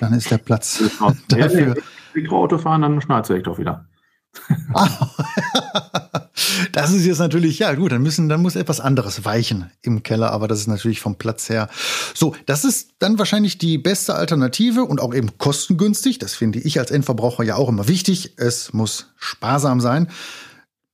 Dann 0.00 0.14
ist 0.14 0.30
der 0.30 0.38
Platz 0.38 0.78
genau. 0.78 1.12
dafür. 1.28 1.74
Wenn 1.74 1.82
Elektroauto 2.14 2.58
fahren, 2.58 2.80
dann 2.80 3.00
schnallt 3.02 3.28
es 3.28 3.42
doch 3.42 3.58
wieder. 3.58 3.84
das 6.72 6.92
ist 6.92 7.06
jetzt 7.06 7.18
natürlich, 7.18 7.58
ja 7.58 7.74
gut, 7.74 7.92
dann 7.92 8.02
müssen, 8.02 8.28
dann 8.28 8.42
muss 8.42 8.56
etwas 8.56 8.80
anderes 8.80 9.24
weichen 9.24 9.70
im 9.82 10.02
Keller, 10.02 10.32
aber 10.32 10.48
das 10.48 10.60
ist 10.60 10.66
natürlich 10.66 11.00
vom 11.00 11.16
Platz 11.16 11.48
her. 11.48 11.68
So, 12.14 12.34
das 12.46 12.64
ist 12.64 12.94
dann 12.98 13.18
wahrscheinlich 13.18 13.58
die 13.58 13.78
beste 13.78 14.14
Alternative 14.14 14.82
und 14.84 15.00
auch 15.00 15.14
eben 15.14 15.38
kostengünstig. 15.38 16.18
Das 16.18 16.34
finde 16.34 16.58
ich 16.58 16.78
als 16.78 16.90
Endverbraucher 16.90 17.44
ja 17.44 17.56
auch 17.56 17.68
immer 17.68 17.88
wichtig. 17.88 18.34
Es 18.36 18.72
muss 18.72 19.12
sparsam 19.16 19.80
sein. 19.80 20.08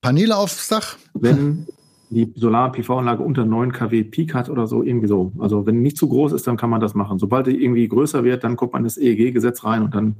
Paneele 0.01 0.35
aufs 0.35 0.67
Dach. 0.67 0.97
Wenn 1.13 1.67
die 2.09 2.31
Solar-PV-Anlage 2.35 3.23
unter 3.23 3.45
9 3.45 3.71
kW 3.71 4.03
Peak 4.03 4.33
hat 4.33 4.49
oder 4.49 4.67
so, 4.67 4.83
irgendwie 4.83 5.07
so. 5.07 5.31
Also 5.39 5.65
wenn 5.65 5.81
nicht 5.81 5.97
zu 5.97 6.07
groß 6.07 6.33
ist, 6.33 6.45
dann 6.47 6.57
kann 6.57 6.69
man 6.69 6.81
das 6.81 6.93
machen. 6.93 7.19
Sobald 7.19 7.47
die 7.47 7.63
irgendwie 7.63 7.87
größer 7.87 8.23
wird, 8.23 8.43
dann 8.43 8.55
kommt 8.55 8.73
man 8.73 8.83
ins 8.83 8.97
EEG-Gesetz 8.97 9.63
rein 9.63 9.81
und 9.81 9.95
dann 9.95 10.17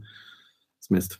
ist 0.79 0.91
Mist. 0.91 1.19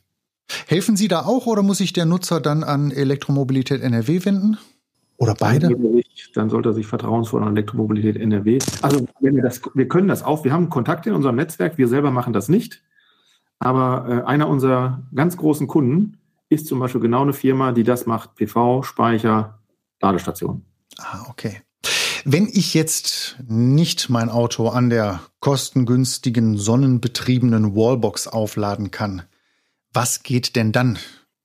Helfen 0.66 0.96
Sie 0.96 1.08
da 1.08 1.24
auch 1.24 1.46
oder 1.46 1.62
muss 1.62 1.78
sich 1.78 1.92
der 1.92 2.04
Nutzer 2.04 2.40
dann 2.40 2.64
an 2.64 2.90
Elektromobilität 2.90 3.82
NRW 3.82 4.24
wenden? 4.24 4.58
Oder 5.16 5.34
beide? 5.34 5.68
Dann 5.68 5.80
sollte, 5.80 5.96
sich, 5.96 6.32
dann 6.34 6.50
sollte 6.50 6.68
er 6.70 6.72
sich 6.72 6.86
vertrauensvoll 6.86 7.42
an 7.42 7.56
Elektromobilität 7.56 8.16
NRW. 8.16 8.58
Also 8.82 9.06
wenn 9.20 9.36
wir 9.36 9.42
das, 9.42 9.60
wir 9.74 9.88
können 9.88 10.08
das 10.08 10.22
auch. 10.22 10.44
Wir 10.44 10.52
haben 10.52 10.70
Kontakte 10.70 11.10
in 11.10 11.14
unserem 11.14 11.36
Netzwerk. 11.36 11.78
Wir 11.78 11.88
selber 11.88 12.10
machen 12.10 12.32
das 12.32 12.48
nicht. 12.48 12.82
Aber 13.58 14.08
äh, 14.08 14.26
einer 14.26 14.48
unserer 14.48 15.02
ganz 15.14 15.36
großen 15.36 15.66
Kunden 15.66 16.18
ist 16.48 16.66
zum 16.66 16.80
Beispiel 16.80 17.00
genau 17.00 17.22
eine 17.22 17.32
Firma, 17.32 17.72
die 17.72 17.84
das 17.84 18.06
macht: 18.06 18.34
PV, 18.34 18.82
Speicher, 18.82 19.60
Ladestation. 20.02 20.64
Ah, 20.98 21.26
okay. 21.28 21.62
Wenn 22.24 22.48
ich 22.50 22.74
jetzt 22.74 23.36
nicht 23.46 24.08
mein 24.08 24.30
Auto 24.30 24.68
an 24.68 24.88
der 24.88 25.20
kostengünstigen, 25.40 26.56
sonnenbetriebenen 26.56 27.76
Wallbox 27.76 28.28
aufladen 28.28 28.90
kann, 28.90 29.22
was 29.94 30.22
geht 30.22 30.56
denn 30.56 30.72
dann? 30.72 30.98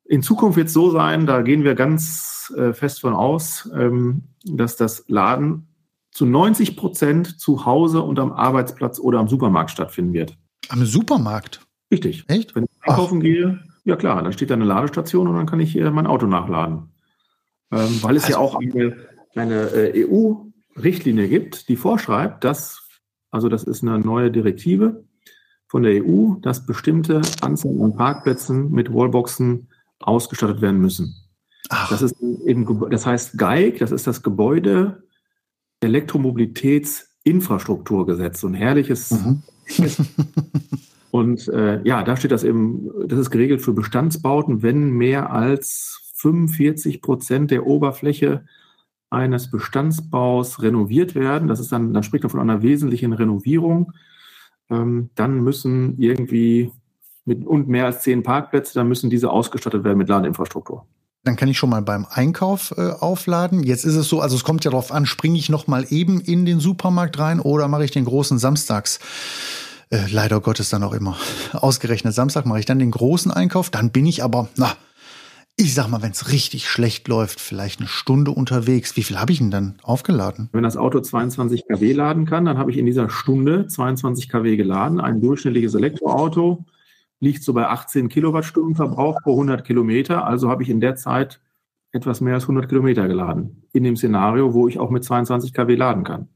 In 0.06 0.24
Zukunft 0.24 0.58
wird 0.58 0.68
es 0.68 0.74
so 0.74 0.90
sein, 0.90 1.28
da 1.28 1.42
gehen 1.42 1.64
wir 1.64 1.76
ganz 1.76 2.52
äh, 2.58 2.74
fest 2.74 3.02
von 3.02 3.14
aus, 3.14 3.70
ähm, 3.76 4.24
dass 4.44 4.76
das 4.76 5.06
Laden 5.08 5.68
zu 6.12 6.26
90 6.26 6.76
Prozent 6.76 7.40
zu 7.40 7.66
Hause 7.66 8.02
und 8.02 8.20
am 8.20 8.32
Arbeitsplatz 8.32 9.00
oder 9.00 9.20
am 9.20 9.28
Supermarkt 9.28 9.70
stattfinden 9.70 10.14
wird. 10.14 10.36
Am 10.70 10.84
Supermarkt? 10.84 11.62
Richtig. 11.92 12.26
Echt? 12.28 12.56
Wenn 12.56 12.64
ich 12.64 12.70
einkaufen 12.82 13.20
Ach. 13.20 13.24
gehe, 13.24 13.60
ja 13.86 13.96
klar, 13.96 14.22
dann 14.24 14.34
steht 14.34 14.50
da 14.50 14.56
eine 14.56 14.66
Ladestation 14.66 15.28
und 15.28 15.36
dann 15.36 15.46
kann 15.46 15.60
ich 15.60 15.72
hier 15.72 15.90
mein 15.92 16.08
Auto 16.08 16.26
nachladen. 16.26 16.90
Ähm, 17.72 18.02
weil 18.02 18.16
es 18.16 18.26
also, 18.26 18.36
ja 18.36 18.44
auch 18.44 18.56
eine, 18.56 18.96
eine 19.36 19.62
äh, 19.70 20.06
EU-Richtlinie 20.08 21.28
gibt, 21.28 21.70
die 21.70 21.76
vorschreibt, 21.76 22.44
dass, 22.44 22.88
also 23.30 23.48
das 23.48 23.64
ist 23.64 23.84
eine 23.84 24.00
neue 24.00 24.32
Direktive 24.32 25.06
von 25.70 25.84
der 25.84 26.04
EU, 26.04 26.34
dass 26.42 26.66
bestimmte 26.66 27.22
Anzahl 27.42 27.82
an 27.82 27.96
Parkplätzen 27.96 28.72
mit 28.72 28.94
Wallboxen 28.94 29.70
ausgestattet 30.00 30.60
werden 30.62 30.82
müssen. 30.82 31.16
Ach. 31.70 31.90
Das 31.90 32.02
ist 32.02 32.16
eben, 32.46 32.90
das 32.90 33.06
heißt 33.06 33.38
GEIG, 33.38 33.78
das 33.78 33.92
ist 33.92 34.08
das 34.08 34.24
Gebäude 34.24 35.04
Elektromobilitätsinfrastrukturgesetz, 35.82 38.42
so 38.42 38.48
ein 38.48 38.56
herrliches. 38.56 39.12
Mhm. 39.12 39.44
Und 41.12 41.48
äh, 41.48 41.82
ja, 41.84 42.04
da 42.04 42.18
steht 42.18 42.32
das 42.32 42.44
eben, 42.44 42.90
das 43.08 43.20
ist 43.20 43.30
geregelt 43.30 43.62
für 43.62 43.74
Bestandsbauten, 43.74 44.64
wenn 44.64 44.90
mehr 44.92 45.32
als 45.32 46.12
45 46.16 47.02
Prozent 47.02 47.52
der 47.52 47.66
Oberfläche 47.66 48.44
eines 49.10 49.50
Bestandsbaus 49.50 50.62
renoviert 50.62 51.16
werden. 51.16 51.48
Das 51.48 51.60
ist 51.60 51.72
dann, 51.72 51.94
dann 51.94 52.04
spricht 52.04 52.24
man 52.24 52.32
von 52.32 52.42
einer 52.42 52.62
wesentlichen 52.62 53.14
Renovierung. 53.14 53.94
Ähm, 54.70 55.10
dann 55.16 55.40
müssen 55.42 56.00
irgendwie 56.00 56.72
mit 57.26 57.46
und 57.46 57.68
mehr 57.68 57.86
als 57.86 58.02
zehn 58.02 58.24
Parkplätze, 58.24 58.74
dann 58.74 58.88
müssen 58.88 59.10
diese 59.10 59.30
ausgestattet 59.30 59.84
werden 59.84 59.98
mit 59.98 60.10
Ladeinfrastruktur. 60.10 60.86
Dann 61.24 61.36
kann 61.36 61.50
ich 61.50 61.58
schon 61.58 61.70
mal 61.70 61.82
beim 61.82 62.08
Einkauf 62.10 62.74
äh, 62.78 62.92
aufladen. 62.92 63.64
Jetzt 63.64 63.84
ist 63.84 63.96
es 63.96 64.08
so, 64.08 64.22
also 64.22 64.36
es 64.36 64.44
kommt 64.44 64.64
ja 64.64 64.72
darauf 64.72 64.92
an, 64.92 65.06
springe 65.06 65.38
ich 65.38 65.50
noch 65.50 65.68
mal 65.68 65.86
eben 65.90 66.22
in 66.22 66.46
den 66.46 66.60
Supermarkt 66.60 67.20
rein 67.20 67.40
oder 67.40 67.68
mache 67.68 67.84
ich 67.84 67.92
den 67.92 68.06
großen 68.06 68.40
Samstags? 68.40 69.00
Äh, 69.90 70.06
leider 70.10 70.40
Gottes 70.40 70.70
dann 70.70 70.84
auch 70.84 70.94
immer. 70.94 71.18
Ausgerechnet 71.54 72.14
Samstag 72.14 72.46
mache 72.46 72.60
ich 72.60 72.66
dann 72.66 72.80
den 72.80 72.92
großen 72.92 73.32
Einkauf. 73.32 73.70
Dann 73.70 73.92
bin 73.92 74.06
ich 74.06 74.24
aber, 74.24 74.48
na, 74.56 74.76
ich 75.60 75.74
sag 75.74 75.90
mal, 75.90 76.02
wenn 76.02 76.12
es 76.12 76.32
richtig 76.32 76.70
schlecht 76.70 77.10
läuft, 77.10 77.42
vielleicht 77.42 77.82
eine 77.82 77.90
Stunde 77.90 78.32
unterwegs. 78.32 78.96
Wie 78.96 79.04
viel 79.04 79.20
habe 79.20 79.34
ich 79.34 79.40
denn 79.40 79.52
dann 79.52 79.78
aufgeladen? 79.84 80.48
Wenn 80.54 80.64
das 80.64 80.78
Auto 80.78 81.02
22 81.02 81.68
kW 81.68 81.92
laden 81.92 82.26
kann, 82.26 82.46
dann 82.46 82.58
habe 82.58 82.72
ich 82.72 82.78
in 82.78 82.86
dieser 82.86 83.10
Stunde 83.10 83.68
22 83.68 84.30
kW 84.30 84.56
geladen. 84.56 85.02
Ein 85.02 85.20
durchschnittliches 85.20 85.76
Elektroauto 85.76 86.64
liegt 87.20 87.44
so 87.44 87.52
bei 87.54 87.68
18 87.68 88.08
Kilowattstunden 88.08 88.76
Verbrauch 88.76 89.22
pro 89.22 89.34
100 89.34 89.66
Kilometer. 89.66 90.26
Also 90.26 90.50
habe 90.50 90.64
ich 90.64 90.70
in 90.70 90.80
der 90.80 90.96
Zeit 90.96 91.42
etwas 91.92 92.22
mehr 92.22 92.36
als 92.36 92.44
100 92.44 92.70
Kilometer 92.70 93.10
geladen. 93.10 93.64
In 93.74 93.84
dem 93.84 93.98
Szenario, 93.98 94.54
wo 94.54 94.70
ich 94.70 94.80
auch 94.80 94.90
mit 94.90 95.04
22 95.04 95.54
kW 95.54 95.76
laden 95.76 96.06
kann. 96.06 96.30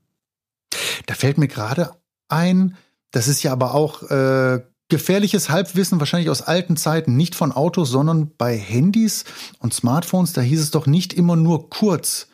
Da 1.06 1.14
fällt 1.14 1.38
mir 1.38 1.48
gerade 1.48 1.92
ein, 2.28 2.76
das 3.12 3.30
ist 3.30 3.42
ja 3.42 3.54
aber 3.54 3.74
auch 3.74 4.04
äh, 4.10 4.60
gefährliches 4.94 5.50
Halbwissen, 5.50 6.00
wahrscheinlich 6.00 6.30
aus 6.30 6.44
alten 6.44 6.78
Zeiten, 6.78 7.18
nicht 7.18 7.34
von 7.34 7.52
Autos, 7.52 7.90
sondern 7.90 8.30
bei 8.38 8.56
Handys 8.56 9.26
und 9.58 9.74
Smartphones. 9.74 10.34
Da 10.34 10.42
hieß 10.42 10.62
es 10.62 10.70
doch 10.70 10.86
nicht 10.86 11.14
immer 11.14 11.36
nur 11.36 11.72
kurz 11.72 12.28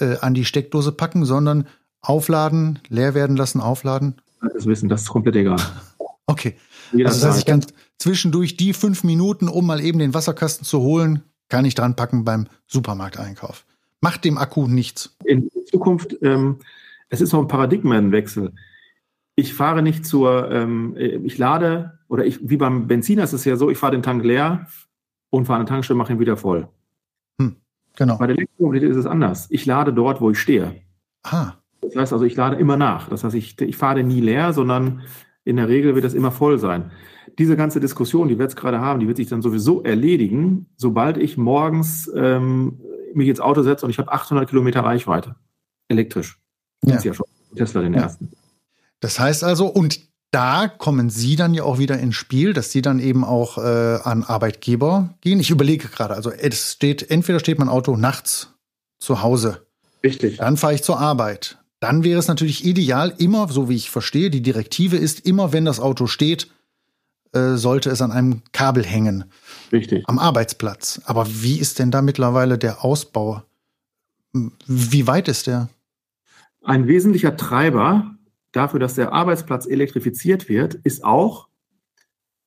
äh, 0.00 0.16
an 0.18 0.34
die 0.34 0.44
Steckdose 0.44 0.90
packen, 0.90 1.24
sondern 1.24 1.68
aufladen, 2.00 2.80
leer 2.88 3.14
werden 3.14 3.36
lassen, 3.36 3.60
aufladen. 3.60 4.16
Das 4.52 4.66
Wissen, 4.66 4.88
das 4.88 5.02
ist 5.02 5.10
komplett 5.10 5.36
egal. 5.36 5.58
Okay. 6.26 6.54
Also 6.92 7.02
das 7.02 7.24
heißt, 7.24 7.38
ich 7.40 7.46
kann 7.46 7.66
zwischendurch 7.98 8.56
die 8.56 8.72
fünf 8.72 9.02
Minuten, 9.02 9.48
um 9.48 9.66
mal 9.66 9.80
eben 9.80 9.98
den 9.98 10.14
Wasserkasten 10.14 10.64
zu 10.64 10.80
holen, 10.80 11.22
kann 11.48 11.64
ich 11.64 11.74
dran 11.74 11.96
packen 11.96 12.24
beim 12.24 12.46
Supermarkteinkauf. 12.68 13.66
Macht 14.00 14.24
dem 14.24 14.38
Akku 14.38 14.68
nichts. 14.68 15.14
In 15.24 15.50
Zukunft, 15.68 16.16
ähm, 16.22 16.60
es 17.08 17.20
ist 17.20 17.32
noch 17.32 17.40
ein 17.40 17.48
Paradigmenwechsel. 17.48 18.52
Ich 19.34 19.54
fahre 19.54 19.82
nicht 19.82 20.04
zur, 20.04 20.50
ähm, 20.50 20.94
ich 20.96 21.38
lade, 21.38 21.98
oder 22.08 22.26
ich, 22.26 22.38
wie 22.48 22.56
beim 22.56 22.86
Benziner 22.86 23.24
ist 23.24 23.32
es 23.32 23.44
ja 23.44 23.56
so, 23.56 23.70
ich 23.70 23.78
fahre 23.78 23.92
den 23.92 24.02
Tank 24.02 24.24
leer 24.24 24.66
und 25.30 25.46
fahre 25.46 25.60
eine 25.60 25.68
Tankstelle, 25.68 25.96
mache 25.96 26.12
ihn 26.12 26.20
wieder 26.20 26.36
voll. 26.36 26.68
Hm, 27.40 27.56
genau. 27.96 28.18
Bei 28.18 28.26
der 28.26 28.36
Elektromobilität 28.36 28.90
ist 28.90 28.98
es 28.98 29.06
anders. 29.06 29.46
Ich 29.50 29.64
lade 29.64 29.92
dort, 29.92 30.20
wo 30.20 30.30
ich 30.30 30.38
stehe. 30.38 30.74
Ah. 31.22 31.54
Das 31.80 31.96
heißt 31.96 32.12
also, 32.12 32.24
ich 32.24 32.36
lade 32.36 32.56
immer 32.56 32.76
nach. 32.76 33.08
Das 33.08 33.24
heißt, 33.24 33.34
ich, 33.34 33.60
ich 33.60 33.76
fahre 33.76 34.02
nie 34.02 34.20
leer, 34.20 34.52
sondern 34.52 35.02
in 35.44 35.56
der 35.56 35.68
Regel 35.68 35.94
wird 35.94 36.04
das 36.04 36.14
immer 36.14 36.30
voll 36.30 36.58
sein. 36.58 36.92
Diese 37.38 37.56
ganze 37.56 37.80
Diskussion, 37.80 38.28
die 38.28 38.38
wir 38.38 38.44
jetzt 38.44 38.56
gerade 38.56 38.80
haben, 38.80 39.00
die 39.00 39.08
wird 39.08 39.16
sich 39.16 39.28
dann 39.28 39.42
sowieso 39.42 39.82
erledigen, 39.82 40.66
sobald 40.76 41.16
ich 41.16 41.36
morgens 41.36 42.10
ähm, 42.14 42.80
mich 43.14 43.28
ins 43.28 43.40
Auto 43.40 43.62
setze 43.62 43.86
und 43.86 43.90
ich 43.90 43.98
habe 43.98 44.12
800 44.12 44.48
Kilometer 44.48 44.80
Reichweite. 44.80 45.34
Elektrisch. 45.88 46.38
Ja. 46.84 46.98
ja 46.98 47.14
schon. 47.14 47.26
Tesla 47.56 47.82
den 47.82 47.94
ja. 47.94 48.02
ersten. 48.02 48.30
Das 49.02 49.18
heißt 49.18 49.42
also, 49.42 49.66
und 49.66 50.00
da 50.30 50.68
kommen 50.68 51.10
Sie 51.10 51.36
dann 51.36 51.52
ja 51.52 51.64
auch 51.64 51.78
wieder 51.78 51.98
ins 51.98 52.14
Spiel, 52.14 52.54
dass 52.54 52.70
Sie 52.70 52.82
dann 52.82 53.00
eben 53.00 53.24
auch 53.24 53.58
äh, 53.58 53.98
an 54.02 54.22
Arbeitgeber 54.22 55.10
gehen. 55.20 55.40
Ich 55.40 55.50
überlege 55.50 55.88
gerade, 55.88 56.14
also 56.14 56.30
es 56.30 56.72
steht, 56.72 57.10
entweder 57.10 57.40
steht 57.40 57.58
mein 57.58 57.68
Auto 57.68 57.96
nachts 57.96 58.54
zu 58.98 59.22
Hause. 59.22 59.66
Richtig. 60.02 60.38
Dann 60.38 60.56
fahre 60.56 60.74
ich 60.74 60.84
zur 60.84 61.00
Arbeit. 61.00 61.58
Dann 61.80 62.04
wäre 62.04 62.20
es 62.20 62.28
natürlich 62.28 62.64
ideal, 62.64 63.12
immer, 63.18 63.48
so 63.48 63.68
wie 63.68 63.74
ich 63.74 63.90
verstehe, 63.90 64.30
die 64.30 64.40
Direktive 64.40 64.96
ist, 64.96 65.26
immer 65.26 65.52
wenn 65.52 65.64
das 65.64 65.80
Auto 65.80 66.06
steht, 66.06 66.48
äh, 67.32 67.56
sollte 67.56 67.90
es 67.90 68.00
an 68.00 68.12
einem 68.12 68.42
Kabel 68.52 68.86
hängen. 68.86 69.24
Richtig. 69.72 70.08
Am 70.08 70.20
Arbeitsplatz. 70.20 71.00
Aber 71.06 71.26
wie 71.28 71.58
ist 71.58 71.80
denn 71.80 71.90
da 71.90 72.02
mittlerweile 72.02 72.56
der 72.56 72.84
Ausbau? 72.84 73.42
Wie 74.32 75.06
weit 75.08 75.26
ist 75.26 75.48
der? 75.48 75.68
Ein 76.62 76.86
wesentlicher 76.86 77.36
Treiber 77.36 78.12
dafür, 78.52 78.80
dass 78.80 78.94
der 78.94 79.12
Arbeitsplatz 79.12 79.66
elektrifiziert 79.66 80.48
wird, 80.48 80.74
ist 80.74 81.04
auch, 81.04 81.48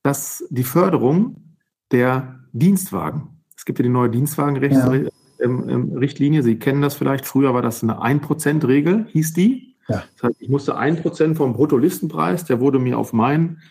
dass 0.03 0.45
die 0.50 0.63
Förderung 0.63 1.57
der 1.91 2.39
Dienstwagen. 2.53 3.41
Es 3.57 3.65
gibt 3.65 3.79
ja 3.79 3.83
die 3.83 3.89
neue 3.89 4.09
Dienstwagenrichtlinie. 4.09 5.12
Ja. 5.39 5.45
Ähm, 5.45 5.91
ähm. 5.91 6.43
Sie 6.43 6.59
kennen 6.59 6.81
das 6.81 6.95
vielleicht. 6.95 7.25
Früher 7.25 7.53
war 7.53 7.62
das 7.62 7.83
eine 7.83 8.01
1%-Regel, 8.01 9.07
hieß 9.09 9.33
die. 9.33 9.75
Ja. 9.88 10.03
Das 10.13 10.29
heißt, 10.29 10.41
ich 10.41 10.50
musste 10.50 10.77
1% 10.77 11.35
vom 11.35 11.53
Bruttolistenpreis, 11.53 12.45
der 12.45 12.59
wurde 12.59 12.79
mir 12.79 12.97
auf 12.97 13.13
mein 13.13 13.62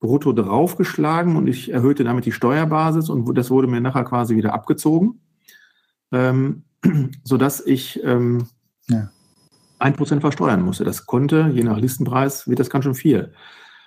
Brutto 0.00 0.32
draufgeschlagen 0.32 1.36
und 1.36 1.46
ich 1.46 1.72
erhöhte 1.72 2.04
damit 2.04 2.26
die 2.26 2.32
Steuerbasis 2.32 3.08
und 3.08 3.34
das 3.36 3.50
wurde 3.50 3.66
mir 3.66 3.80
nachher 3.80 4.04
quasi 4.04 4.36
wieder 4.36 4.52
abgezogen, 4.52 5.20
ähm, 6.12 6.64
sodass 7.24 7.64
ich 7.64 8.02
ähm, 8.04 8.46
ja. 8.88 9.10
1% 9.78 10.20
versteuern 10.20 10.62
musste. 10.62 10.84
Das 10.84 11.06
konnte, 11.06 11.50
je 11.52 11.62
nach 11.62 11.78
Listenpreis, 11.78 12.48
wird 12.48 12.58
das 12.58 12.70
ganz 12.70 12.84
schön 12.84 12.94
viel. 12.94 13.32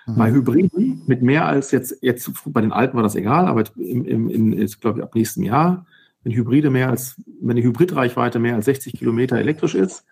Mhm. 0.06 0.14
Bei 0.16 0.30
Hybriden 0.30 1.02
mit 1.06 1.22
mehr 1.22 1.46
als 1.46 1.70
jetzt, 1.70 1.98
jetzt 2.02 2.30
bei 2.46 2.60
den 2.60 2.72
alten 2.72 2.96
war 2.96 3.02
das 3.02 3.16
egal, 3.16 3.46
aber 3.46 3.64
im, 3.76 4.04
im, 4.04 4.28
in, 4.28 4.52
jetzt 4.52 4.80
glaube 4.80 4.98
ich 4.98 5.04
ab 5.04 5.14
nächstem 5.14 5.44
Jahr 5.44 5.86
wenn 6.22 6.32
Hybride 6.32 6.70
mehr 6.70 6.90
als, 6.90 7.20
wenn 7.40 7.56
die 7.56 7.62
Hybridreichweite 7.62 8.38
mehr 8.38 8.54
als 8.54 8.66
60 8.66 8.94
Kilometer 8.94 9.38
elektrisch 9.38 9.74
ist, 9.74 10.04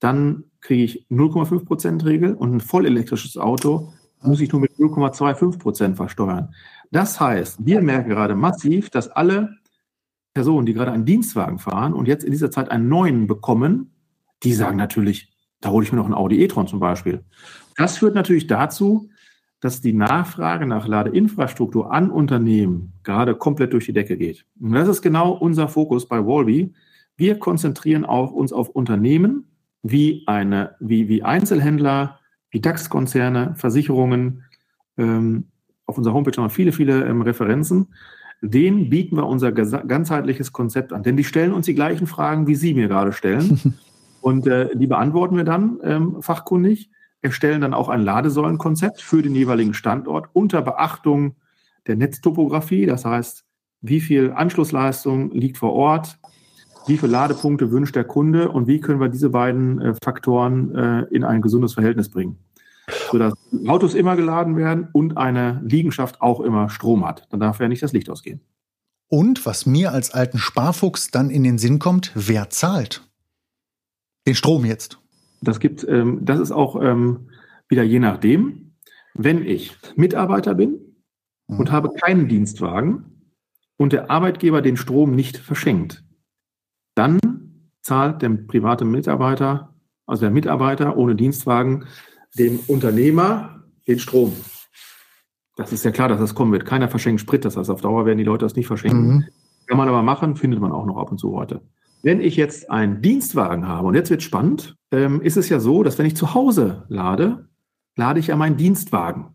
dann 0.00 0.44
kriege 0.60 0.82
ich 0.82 1.06
0,5 1.10 1.64
Prozent 1.64 2.04
Regel 2.04 2.34
und 2.34 2.54
ein 2.54 2.60
vollelektrisches 2.60 3.36
Auto 3.36 3.92
muss 4.20 4.40
ich 4.40 4.52
nur 4.52 4.60
mit 4.60 4.72
0,25 4.72 5.58
Prozent 5.58 5.96
versteuern. 5.96 6.54
Das 6.90 7.18
heißt, 7.20 7.64
wir 7.64 7.80
merken 7.82 8.10
gerade 8.10 8.34
massiv, 8.34 8.90
dass 8.90 9.08
alle 9.08 9.56
Personen, 10.34 10.66
die 10.66 10.74
gerade 10.74 10.92
einen 10.92 11.04
Dienstwagen 11.04 11.58
fahren 11.58 11.92
und 11.92 12.06
jetzt 12.06 12.24
in 12.24 12.30
dieser 12.30 12.50
Zeit 12.50 12.70
einen 12.70 12.88
neuen 12.88 13.26
bekommen, 13.26 13.90
die 14.42 14.52
sagen 14.52 14.76
natürlich, 14.76 15.32
da 15.60 15.70
hole 15.70 15.84
ich 15.84 15.92
mir 15.92 15.98
noch 15.98 16.06
einen 16.06 16.14
Audi 16.14 16.42
e-tron 16.42 16.66
zum 16.66 16.80
Beispiel. 16.80 17.24
Das 17.76 17.98
führt 17.98 18.14
natürlich 18.14 18.46
dazu, 18.46 19.08
dass 19.60 19.80
die 19.80 19.92
Nachfrage 19.92 20.66
nach 20.66 20.88
Ladeinfrastruktur 20.88 21.92
an 21.92 22.10
Unternehmen 22.10 22.94
gerade 23.04 23.36
komplett 23.36 23.72
durch 23.72 23.86
die 23.86 23.92
Decke 23.92 24.16
geht. 24.16 24.44
Und 24.60 24.72
das 24.72 24.88
ist 24.88 25.02
genau 25.02 25.30
unser 25.32 25.68
Fokus 25.68 26.08
bei 26.08 26.18
Wallby. 26.18 26.74
Wir 27.16 27.38
konzentrieren 27.38 28.04
auf, 28.04 28.32
uns 28.32 28.52
auf 28.52 28.70
Unternehmen 28.70 29.44
wie, 29.82 30.24
eine, 30.26 30.74
wie, 30.80 31.08
wie 31.08 31.22
Einzelhändler, 31.22 32.18
wie 32.50 32.60
DAX-Konzerne, 32.60 33.54
Versicherungen. 33.56 34.42
Ähm, 34.98 35.46
auf 35.86 35.96
unserer 35.96 36.14
Homepage 36.14 36.36
haben 36.36 36.46
wir 36.46 36.50
viele, 36.50 36.72
viele 36.72 37.04
ähm, 37.04 37.22
Referenzen. 37.22 37.94
denen 38.40 38.90
bieten 38.90 39.16
wir 39.16 39.28
unser 39.28 39.52
ganzheitliches 39.52 40.52
Konzept 40.52 40.92
an. 40.92 41.04
Denn 41.04 41.16
die 41.16 41.22
stellen 41.22 41.52
uns 41.52 41.66
die 41.66 41.76
gleichen 41.76 42.08
Fragen, 42.08 42.48
wie 42.48 42.56
Sie 42.56 42.74
mir 42.74 42.88
gerade 42.88 43.12
stellen. 43.12 43.60
Und 44.22 44.46
äh, 44.46 44.74
die 44.74 44.86
beantworten 44.86 45.36
wir 45.36 45.44
dann 45.44 45.80
ähm, 45.82 46.22
fachkundig, 46.22 46.90
erstellen 47.20 47.60
dann 47.60 47.74
auch 47.74 47.88
ein 47.88 48.00
Ladesäulenkonzept 48.00 49.02
für 49.02 49.20
den 49.20 49.34
jeweiligen 49.34 49.74
Standort 49.74 50.28
unter 50.32 50.62
Beachtung 50.62 51.34
der 51.88 51.96
Netztopographie. 51.96 52.86
Das 52.86 53.04
heißt, 53.04 53.44
wie 53.80 54.00
viel 54.00 54.30
Anschlussleistung 54.30 55.32
liegt 55.32 55.58
vor 55.58 55.72
Ort, 55.72 56.18
wie 56.86 56.96
viele 56.96 57.12
Ladepunkte 57.12 57.72
wünscht 57.72 57.96
der 57.96 58.04
Kunde 58.04 58.48
und 58.50 58.68
wie 58.68 58.80
können 58.80 59.00
wir 59.00 59.08
diese 59.08 59.30
beiden 59.30 59.80
äh, 59.80 59.94
Faktoren 60.02 60.74
äh, 60.74 61.02
in 61.10 61.24
ein 61.24 61.42
gesundes 61.42 61.74
Verhältnis 61.74 62.08
bringen. 62.08 62.38
Sodass 63.10 63.34
Autos 63.66 63.94
immer 63.94 64.14
geladen 64.14 64.56
werden 64.56 64.88
und 64.92 65.16
eine 65.16 65.60
Liegenschaft 65.64 66.20
auch 66.20 66.40
immer 66.40 66.68
Strom 66.70 67.04
hat. 67.04 67.26
Dann 67.30 67.40
darf 67.40 67.58
ja 67.58 67.68
nicht 67.68 67.82
das 67.82 67.92
Licht 67.92 68.08
ausgehen. 68.08 68.40
Und 69.08 69.44
was 69.46 69.66
mir 69.66 69.92
als 69.92 70.12
alten 70.14 70.38
Sparfuchs 70.38 71.10
dann 71.10 71.30
in 71.30 71.42
den 71.42 71.58
Sinn 71.58 71.78
kommt, 71.78 72.12
wer 72.14 72.50
zahlt? 72.50 73.02
Den 74.26 74.34
Strom 74.34 74.64
jetzt. 74.64 74.98
Das 75.40 75.58
gibt, 75.60 75.86
ähm, 75.88 76.20
das 76.22 76.38
ist 76.38 76.52
auch 76.52 76.80
ähm, 76.80 77.28
wieder 77.68 77.82
je 77.82 77.98
nachdem. 77.98 78.74
Wenn 79.14 79.44
ich 79.44 79.76
Mitarbeiter 79.96 80.54
bin 80.54 80.78
mhm. 81.48 81.58
und 81.58 81.72
habe 81.72 81.90
keinen 81.92 82.28
Dienstwagen 82.28 83.04
und 83.76 83.92
der 83.92 84.10
Arbeitgeber 84.10 84.62
den 84.62 84.76
Strom 84.76 85.14
nicht 85.14 85.36
verschenkt, 85.36 86.04
dann 86.94 87.18
zahlt 87.82 88.22
der 88.22 88.30
private 88.30 88.84
Mitarbeiter, 88.84 89.74
also 90.06 90.20
der 90.20 90.30
Mitarbeiter 90.30 90.96
ohne 90.96 91.14
Dienstwagen, 91.14 91.86
dem 92.38 92.60
Unternehmer 92.68 93.64
den 93.86 93.98
Strom. 93.98 94.34
Das 95.56 95.72
ist 95.72 95.84
ja 95.84 95.90
klar, 95.90 96.08
dass 96.08 96.20
das 96.20 96.34
kommen 96.34 96.52
wird. 96.52 96.64
Keiner 96.64 96.88
verschenkt 96.88 97.20
Sprit, 97.20 97.44
das 97.44 97.56
heißt, 97.56 97.70
auf 97.70 97.80
Dauer 97.80 98.06
werden 98.06 98.18
die 98.18 98.24
Leute 98.24 98.44
das 98.44 98.56
nicht 98.56 98.66
verschenken. 98.66 99.06
Mhm. 99.08 99.24
Kann 99.66 99.78
man 99.78 99.88
aber 99.88 100.02
machen, 100.02 100.36
findet 100.36 100.60
man 100.60 100.72
auch 100.72 100.86
noch 100.86 100.96
ab 100.96 101.10
und 101.10 101.18
zu 101.18 101.34
heute. 101.34 101.60
Wenn 102.02 102.20
ich 102.20 102.36
jetzt 102.36 102.70
einen 102.70 103.00
Dienstwagen 103.00 103.68
habe, 103.68 103.86
und 103.86 103.94
jetzt 103.94 104.10
wird 104.10 104.22
spannend, 104.22 104.76
ähm, 104.90 105.20
ist 105.20 105.36
es 105.36 105.48
ja 105.48 105.60
so, 105.60 105.82
dass 105.82 105.98
wenn 105.98 106.06
ich 106.06 106.16
zu 106.16 106.34
Hause 106.34 106.84
lade, 106.88 107.48
lade 107.96 108.18
ich 108.18 108.28
ja 108.28 108.36
meinen 108.36 108.56
Dienstwagen. 108.56 109.34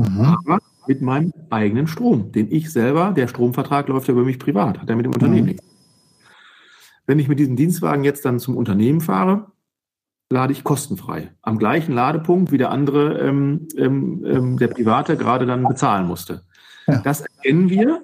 Mhm. 0.00 0.20
Aber 0.20 0.58
mit 0.86 1.02
meinem 1.02 1.32
eigenen 1.50 1.86
Strom, 1.86 2.32
den 2.32 2.50
ich 2.50 2.72
selber, 2.72 3.12
der 3.12 3.26
Stromvertrag 3.28 3.88
läuft 3.88 4.08
ja 4.08 4.14
über 4.14 4.24
mich 4.24 4.38
privat, 4.38 4.80
hat 4.80 4.88
ja 4.88 4.96
mit 4.96 5.04
dem 5.04 5.12
Unternehmen 5.12 5.42
mhm. 5.42 5.48
nichts. 5.48 5.64
Wenn 7.06 7.18
ich 7.18 7.28
mit 7.28 7.38
diesem 7.38 7.56
Dienstwagen 7.56 8.04
jetzt 8.04 8.24
dann 8.24 8.38
zum 8.38 8.56
Unternehmen 8.56 9.00
fahre, 9.00 9.50
lade 10.30 10.52
ich 10.52 10.62
kostenfrei. 10.62 11.32
Am 11.42 11.58
gleichen 11.58 11.94
Ladepunkt, 11.94 12.52
wie 12.52 12.58
der 12.58 12.70
andere, 12.70 13.18
ähm, 13.18 13.66
ähm, 13.76 14.24
ähm, 14.26 14.58
der 14.58 14.68
Private, 14.68 15.16
gerade 15.16 15.46
dann 15.46 15.64
bezahlen 15.64 16.06
musste. 16.06 16.42
Ja. 16.86 16.98
Das 16.98 17.22
erkennen 17.22 17.70
wir 17.70 18.02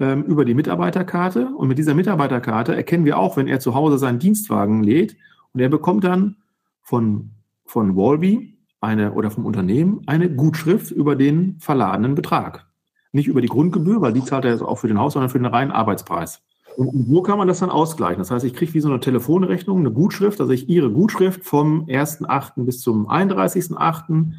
ähm, 0.00 0.24
über 0.24 0.44
die 0.44 0.54
Mitarbeiterkarte. 0.54 1.48
Und 1.56 1.68
mit 1.68 1.78
dieser 1.78 1.94
Mitarbeiterkarte 1.94 2.74
erkennen 2.74 3.04
wir 3.04 3.18
auch, 3.18 3.36
wenn 3.36 3.48
er 3.48 3.60
zu 3.60 3.74
Hause 3.74 3.98
seinen 3.98 4.18
Dienstwagen 4.18 4.82
lädt 4.82 5.16
und 5.52 5.60
er 5.60 5.68
bekommt 5.68 6.04
dann 6.04 6.36
von, 6.82 7.30
von 7.64 7.96
Walby 7.96 8.58
eine, 8.80 9.12
oder 9.12 9.30
vom 9.30 9.46
Unternehmen 9.46 10.02
eine 10.06 10.30
Gutschrift 10.30 10.90
über 10.90 11.16
den 11.16 11.58
verladenen 11.58 12.14
Betrag. 12.14 12.66
Nicht 13.12 13.26
über 13.26 13.40
die 13.40 13.48
Grundgebühr, 13.48 14.00
weil 14.00 14.12
die 14.12 14.24
zahlt 14.24 14.44
er 14.44 14.52
jetzt 14.52 14.62
auch 14.62 14.76
für 14.76 14.88
den 14.88 14.98
Haus, 14.98 15.14
sondern 15.14 15.30
für 15.30 15.38
den 15.38 15.46
reinen 15.46 15.72
Arbeitspreis. 15.72 16.42
Und 16.76 17.08
so 17.08 17.22
kann 17.22 17.38
man 17.38 17.48
das 17.48 17.58
dann 17.58 17.70
ausgleichen. 17.70 18.18
Das 18.18 18.30
heißt, 18.30 18.44
ich 18.44 18.54
kriege 18.54 18.72
wie 18.74 18.80
so 18.80 18.88
eine 18.88 19.00
Telefonrechnung, 19.00 19.80
eine 19.80 19.90
Gutschrift, 19.90 20.40
also 20.40 20.52
ich 20.52 20.68
Ihre 20.68 20.92
Gutschrift 20.92 21.44
vom 21.44 21.86
1.8. 21.86 22.64
bis 22.64 22.80
zum 22.80 23.08
31.8. 23.08 24.32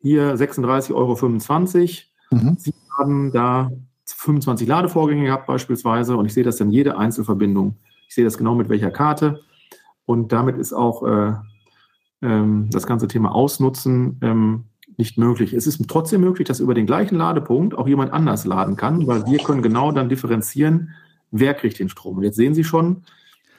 Hier 0.00 0.34
36,25 0.34 0.92
Euro. 0.94 2.42
Mhm. 2.42 2.56
Sie 2.58 2.74
haben 2.98 3.30
da 3.30 3.70
25 4.06 4.68
Ladevorgänge 4.68 5.24
gehabt 5.24 5.46
beispielsweise 5.46 6.16
und 6.16 6.26
ich 6.26 6.34
sehe 6.34 6.44
das 6.44 6.56
dann 6.56 6.70
jede 6.70 6.98
Einzelverbindung. 6.98 7.76
Ich 8.08 8.14
sehe 8.14 8.24
das 8.24 8.38
genau 8.38 8.54
mit 8.54 8.68
welcher 8.68 8.90
Karte 8.90 9.40
und 10.06 10.32
damit 10.32 10.58
ist 10.58 10.72
auch 10.72 11.02
äh, 11.06 11.32
ähm, 12.22 12.68
das 12.70 12.86
ganze 12.86 13.08
Thema 13.08 13.34
Ausnutzen 13.34 14.18
ähm, 14.22 14.64
nicht 14.96 15.18
möglich. 15.18 15.52
Es 15.52 15.66
ist 15.66 15.82
trotzdem 15.88 16.20
möglich, 16.20 16.46
dass 16.46 16.60
über 16.60 16.74
den 16.74 16.86
gleichen 16.86 17.16
Ladepunkt 17.16 17.76
auch 17.76 17.88
jemand 17.88 18.12
anders 18.12 18.44
laden 18.44 18.76
kann, 18.76 19.06
weil 19.06 19.26
wir 19.26 19.38
können 19.38 19.62
genau 19.62 19.92
dann 19.92 20.08
differenzieren, 20.08 20.90
wer 21.30 21.54
kriegt 21.54 21.78
den 21.78 21.88
Strom. 21.88 22.18
Und 22.18 22.22
jetzt 22.22 22.36
sehen 22.36 22.54
Sie 22.54 22.64
schon, 22.64 23.04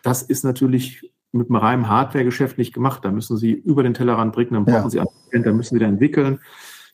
das 0.03 0.21
ist 0.21 0.45
natürlich 0.45 1.11
mit 1.31 1.49
einem 1.49 1.57
reinen 1.57 1.89
Hardware-Geschäft 1.89 2.57
nicht 2.57 2.73
gemacht. 2.73 3.03
Da 3.03 3.11
müssen 3.11 3.37
Sie 3.37 3.51
über 3.51 3.83
den 3.83 3.93
Tellerrand 3.93 4.33
blicken, 4.33 4.53
dann 4.53 4.65
brauchen 4.65 4.89
ja. 4.91 5.05
Sie 5.31 5.41
da 5.41 5.51
müssen 5.51 5.75
Sie 5.75 5.79
da 5.79 5.87
entwickeln. 5.87 6.39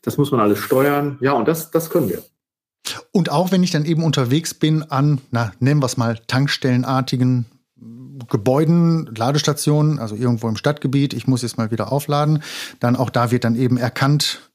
Das 0.02 0.18
muss 0.18 0.32
man 0.32 0.40
alles 0.40 0.58
steuern. 0.58 1.18
Ja, 1.22 1.34
und 1.34 1.48
das, 1.48 1.70
das 1.70 1.92
können 1.92 2.10
wir. 2.10 2.24
Und 3.12 3.32
auch 3.32 3.52
wenn 3.52 3.64
ich 3.64 3.72
dann 3.72 3.86
eben 3.86 4.04
unterwegs 4.04 4.54
bin 4.54 4.84
an, 4.84 5.20
na, 5.32 5.52
nennen 5.60 5.82
wir 5.82 5.86
es 5.86 5.98
mal, 5.98 6.20
tankstellenartigen 6.28 7.46
Gebäuden, 8.30 9.10
Ladestationen, 9.16 10.00
also 10.00 10.16
irgendwo 10.16 10.48
im 10.48 10.56
Stadtgebiet, 10.56 11.14
ich 11.14 11.28
muss 11.28 11.42
jetzt 11.42 11.58
mal 11.58 11.72
wieder 11.72 11.92
aufladen, 11.92 12.44
dann 12.80 12.96
auch 12.96 13.10
da 13.10 13.32
wird 13.32 13.44
dann 13.44 13.56
eben 13.56 13.78
erkannt, 13.78 14.52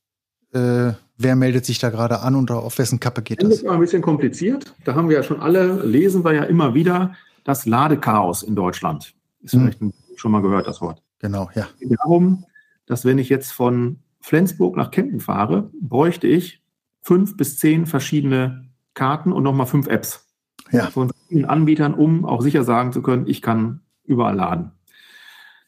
äh, 0.52 0.92
wer 1.18 1.36
meldet 1.36 1.64
sich 1.64 1.78
da 1.78 1.90
gerade 1.90 2.20
an 2.20 2.34
und 2.34 2.50
auf 2.50 2.78
wessen 2.78 3.00
Kappe 3.00 3.22
geht 3.22 3.42
das? 3.42 3.48
Das 3.48 3.58
ist 3.58 3.68
ein 3.68 3.80
bisschen 3.80 4.02
kompliziert. 4.02 4.74
Da 4.84 4.94
haben 4.94 5.08
wir 5.08 5.16
ja 5.16 5.22
schon 5.22 5.40
alle, 5.40 5.84
lesen 5.84 6.24
wir 6.24 6.32
ja 6.32 6.44
immer 6.44 6.74
wieder, 6.74 7.14
das 7.44 7.66
Ladechaos 7.66 8.42
in 8.42 8.54
Deutschland. 8.54 9.14
Ist 9.40 9.52
hm. 9.52 9.60
vielleicht 9.60 9.94
schon 10.16 10.32
mal 10.32 10.42
gehört, 10.42 10.66
das 10.66 10.80
Wort. 10.80 11.02
Genau, 11.20 11.50
ja. 11.54 11.66
Darum, 11.80 12.44
dass 12.86 13.04
wenn 13.04 13.18
ich 13.18 13.28
jetzt 13.28 13.52
von 13.52 13.98
Flensburg 14.20 14.76
nach 14.76 14.90
Kempten 14.90 15.20
fahre, 15.20 15.70
bräuchte 15.80 16.26
ich 16.26 16.62
fünf 17.06 17.36
bis 17.36 17.56
zehn 17.56 17.86
verschiedene 17.86 18.64
Karten 18.94 19.30
und 19.32 19.44
nochmal 19.44 19.66
fünf 19.66 19.86
Apps. 19.86 20.26
Ja. 20.72 20.86
Von 20.90 21.12
vielen 21.28 21.44
Anbietern, 21.44 21.94
um 21.94 22.24
auch 22.24 22.42
sicher 22.42 22.64
sagen 22.64 22.92
zu 22.92 23.00
können, 23.00 23.28
ich 23.28 23.42
kann 23.42 23.82
überall 24.02 24.34
laden. 24.34 24.72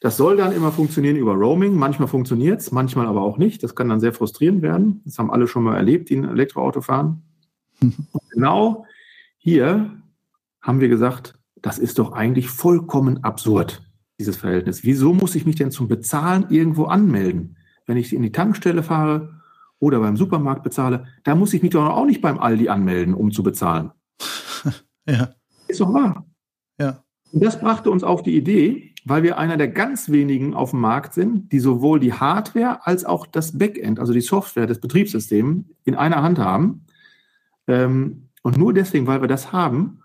Das 0.01 0.17
soll 0.17 0.37
dann 0.37 0.51
immer 0.51 0.73
funktionieren 0.73 1.15
über 1.15 1.35
Roaming. 1.35 1.77
Manchmal 1.77 2.09
funktioniert 2.09 2.61
es, 2.61 2.73
manchmal 2.73 3.07
aber 3.07 3.23
auch 3.23 3.39
nicht. 3.39 3.63
Das 3.63 3.77
kann 3.77 3.89
dann 3.89 4.01
sehr 4.01 4.13
frustrierend 4.13 4.63
werden. 4.63 5.01
Das 5.05 5.21
haben 5.21 5.31
alle 5.31 5.47
schon 5.47 5.63
mal 5.63 5.77
erlebt, 5.77 6.11
die 6.11 6.17
ein 6.17 6.29
Elektroauto 6.29 6.81
fahren. 6.81 7.23
Und 7.81 7.95
genau 8.33 8.85
hier 9.37 9.93
haben 10.61 10.81
wir 10.81 10.89
gesagt, 10.89 11.35
das 11.63 11.79
ist 11.79 12.01
doch 12.01 12.13
eigentlich 12.13 12.49
vollkommen 12.49 13.23
absurd, 13.23 13.83
dieses 14.19 14.37
Verhältnis. 14.37 14.83
Wieso 14.83 15.15
muss 15.15 15.37
ich 15.37 15.47
mich 15.47 15.55
denn 15.55 15.71
zum 15.71 15.87
Bezahlen 15.87 16.47
irgendwo 16.51 16.87
anmelden? 16.87 17.57
Wenn 17.87 17.97
ich 17.97 18.13
in 18.13 18.23
die 18.23 18.33
Tankstelle 18.33 18.83
fahre 18.83 19.38
oder 19.81 20.01
beim 20.01 20.17
Supermarkt 20.17 20.63
bezahle, 20.63 21.07
da 21.25 21.35
muss 21.35 21.55
ich 21.55 21.63
mich 21.63 21.73
doch 21.73 21.89
auch 21.89 22.07
nicht 22.07 22.21
beim 22.21 22.39
Aldi 22.39 22.69
anmelden, 22.69 23.15
um 23.15 23.31
zu 23.31 23.43
bezahlen. 23.43 23.93
Ja. 25.11 25.31
Ist 25.69 25.81
doch 25.81 25.95
wahr. 25.95 26.27
Ja. 26.79 27.03
Und 27.33 27.43
das 27.43 27.59
brachte 27.59 27.91
uns 27.91 28.05
auf 28.05 28.23
die 28.23 28.37
Idee, 28.37 28.93
weil 29.07 29.23
wir 29.23 29.39
einer 29.39 29.57
der 29.57 29.69
ganz 29.69 30.11
wenigen 30.11 30.53
auf 30.53 30.73
dem 30.73 30.81
Markt 30.81 31.15
sind, 31.15 31.51
die 31.51 31.61
sowohl 31.61 31.99
die 31.99 32.13
Hardware 32.13 32.87
als 32.87 33.07
auch 33.07 33.27
das 33.27 33.57
Backend, 33.57 34.01
also 34.01 34.13
die 34.13 34.21
Software 34.21 34.67
des 34.67 34.81
Betriebssystems, 34.81 35.65
in 35.85 35.95
einer 35.95 36.23
Hand 36.23 36.39
haben. 36.39 36.85
Ähm, 37.67 38.29
und 38.43 38.59
nur 38.59 38.75
deswegen, 38.75 39.07
weil 39.07 39.23
wir 39.23 39.29
das 39.29 39.53
haben 39.53 40.03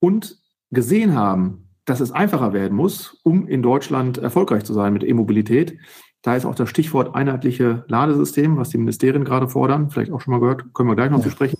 und 0.00 0.38
gesehen 0.70 1.14
haben, 1.14 1.68
dass 1.84 2.00
es 2.00 2.12
einfacher 2.12 2.52
werden 2.52 2.76
muss, 2.76 3.18
um 3.22 3.48
in 3.48 3.62
Deutschland 3.62 4.18
erfolgreich 4.18 4.64
zu 4.64 4.72
sein 4.72 4.92
mit 4.92 5.02
E-Mobilität. 5.02 5.78
Da 6.22 6.36
ist 6.36 6.44
auch 6.44 6.54
das 6.54 6.70
Stichwort 6.70 7.14
einheitliche 7.14 7.84
Ladesystem, 7.88 8.56
was 8.56 8.70
die 8.70 8.78
Ministerien 8.78 9.24
gerade 9.24 9.48
fordern. 9.48 9.90
Vielleicht 9.90 10.12
auch 10.12 10.20
schon 10.20 10.32
mal 10.32 10.40
gehört, 10.40 10.72
können 10.72 10.88
wir 10.88 10.94
gleich 10.94 11.10
noch 11.10 11.18
ja. 11.18 11.24
zu 11.24 11.30
sprechen. 11.30 11.58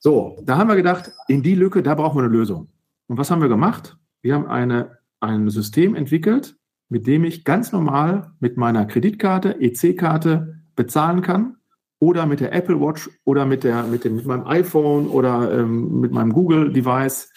So, 0.00 0.38
da 0.44 0.58
haben 0.58 0.68
wir 0.68 0.76
gedacht, 0.76 1.10
in 1.26 1.42
die 1.42 1.54
Lücke, 1.54 1.82
da 1.82 1.94
brauchen 1.94 2.18
wir 2.18 2.24
eine 2.24 2.32
Lösung. 2.32 2.68
Und 3.08 3.16
was 3.16 3.30
haben 3.30 3.40
wir 3.40 3.48
gemacht? 3.48 3.96
Wir 4.20 4.34
haben 4.34 4.46
eine, 4.46 4.98
ein 5.20 5.48
System 5.48 5.94
entwickelt, 5.94 6.56
mit 6.88 7.06
dem 7.06 7.24
ich 7.24 7.44
ganz 7.44 7.72
normal 7.72 8.32
mit 8.38 8.56
meiner 8.56 8.84
Kreditkarte, 8.84 9.60
EC-Karte 9.60 10.60
bezahlen 10.76 11.22
kann 11.22 11.56
oder 11.98 12.26
mit 12.26 12.40
der 12.40 12.52
Apple 12.52 12.80
Watch 12.80 13.10
oder 13.24 13.46
mit, 13.46 13.64
der, 13.64 13.84
mit, 13.84 14.04
dem, 14.04 14.16
mit 14.16 14.26
meinem 14.26 14.46
iPhone 14.46 15.08
oder 15.08 15.58
ähm, 15.58 16.00
mit 16.00 16.12
meinem 16.12 16.32
Google-Device. 16.32 17.32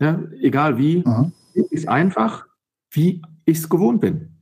Ja, 0.00 0.20
egal 0.40 0.76
wie, 0.76 1.02
mhm. 1.06 1.32
ist 1.70 1.88
einfach, 1.88 2.46
wie 2.90 3.22
ich 3.44 3.58
es 3.58 3.68
gewohnt 3.68 4.00
bin. 4.00 4.35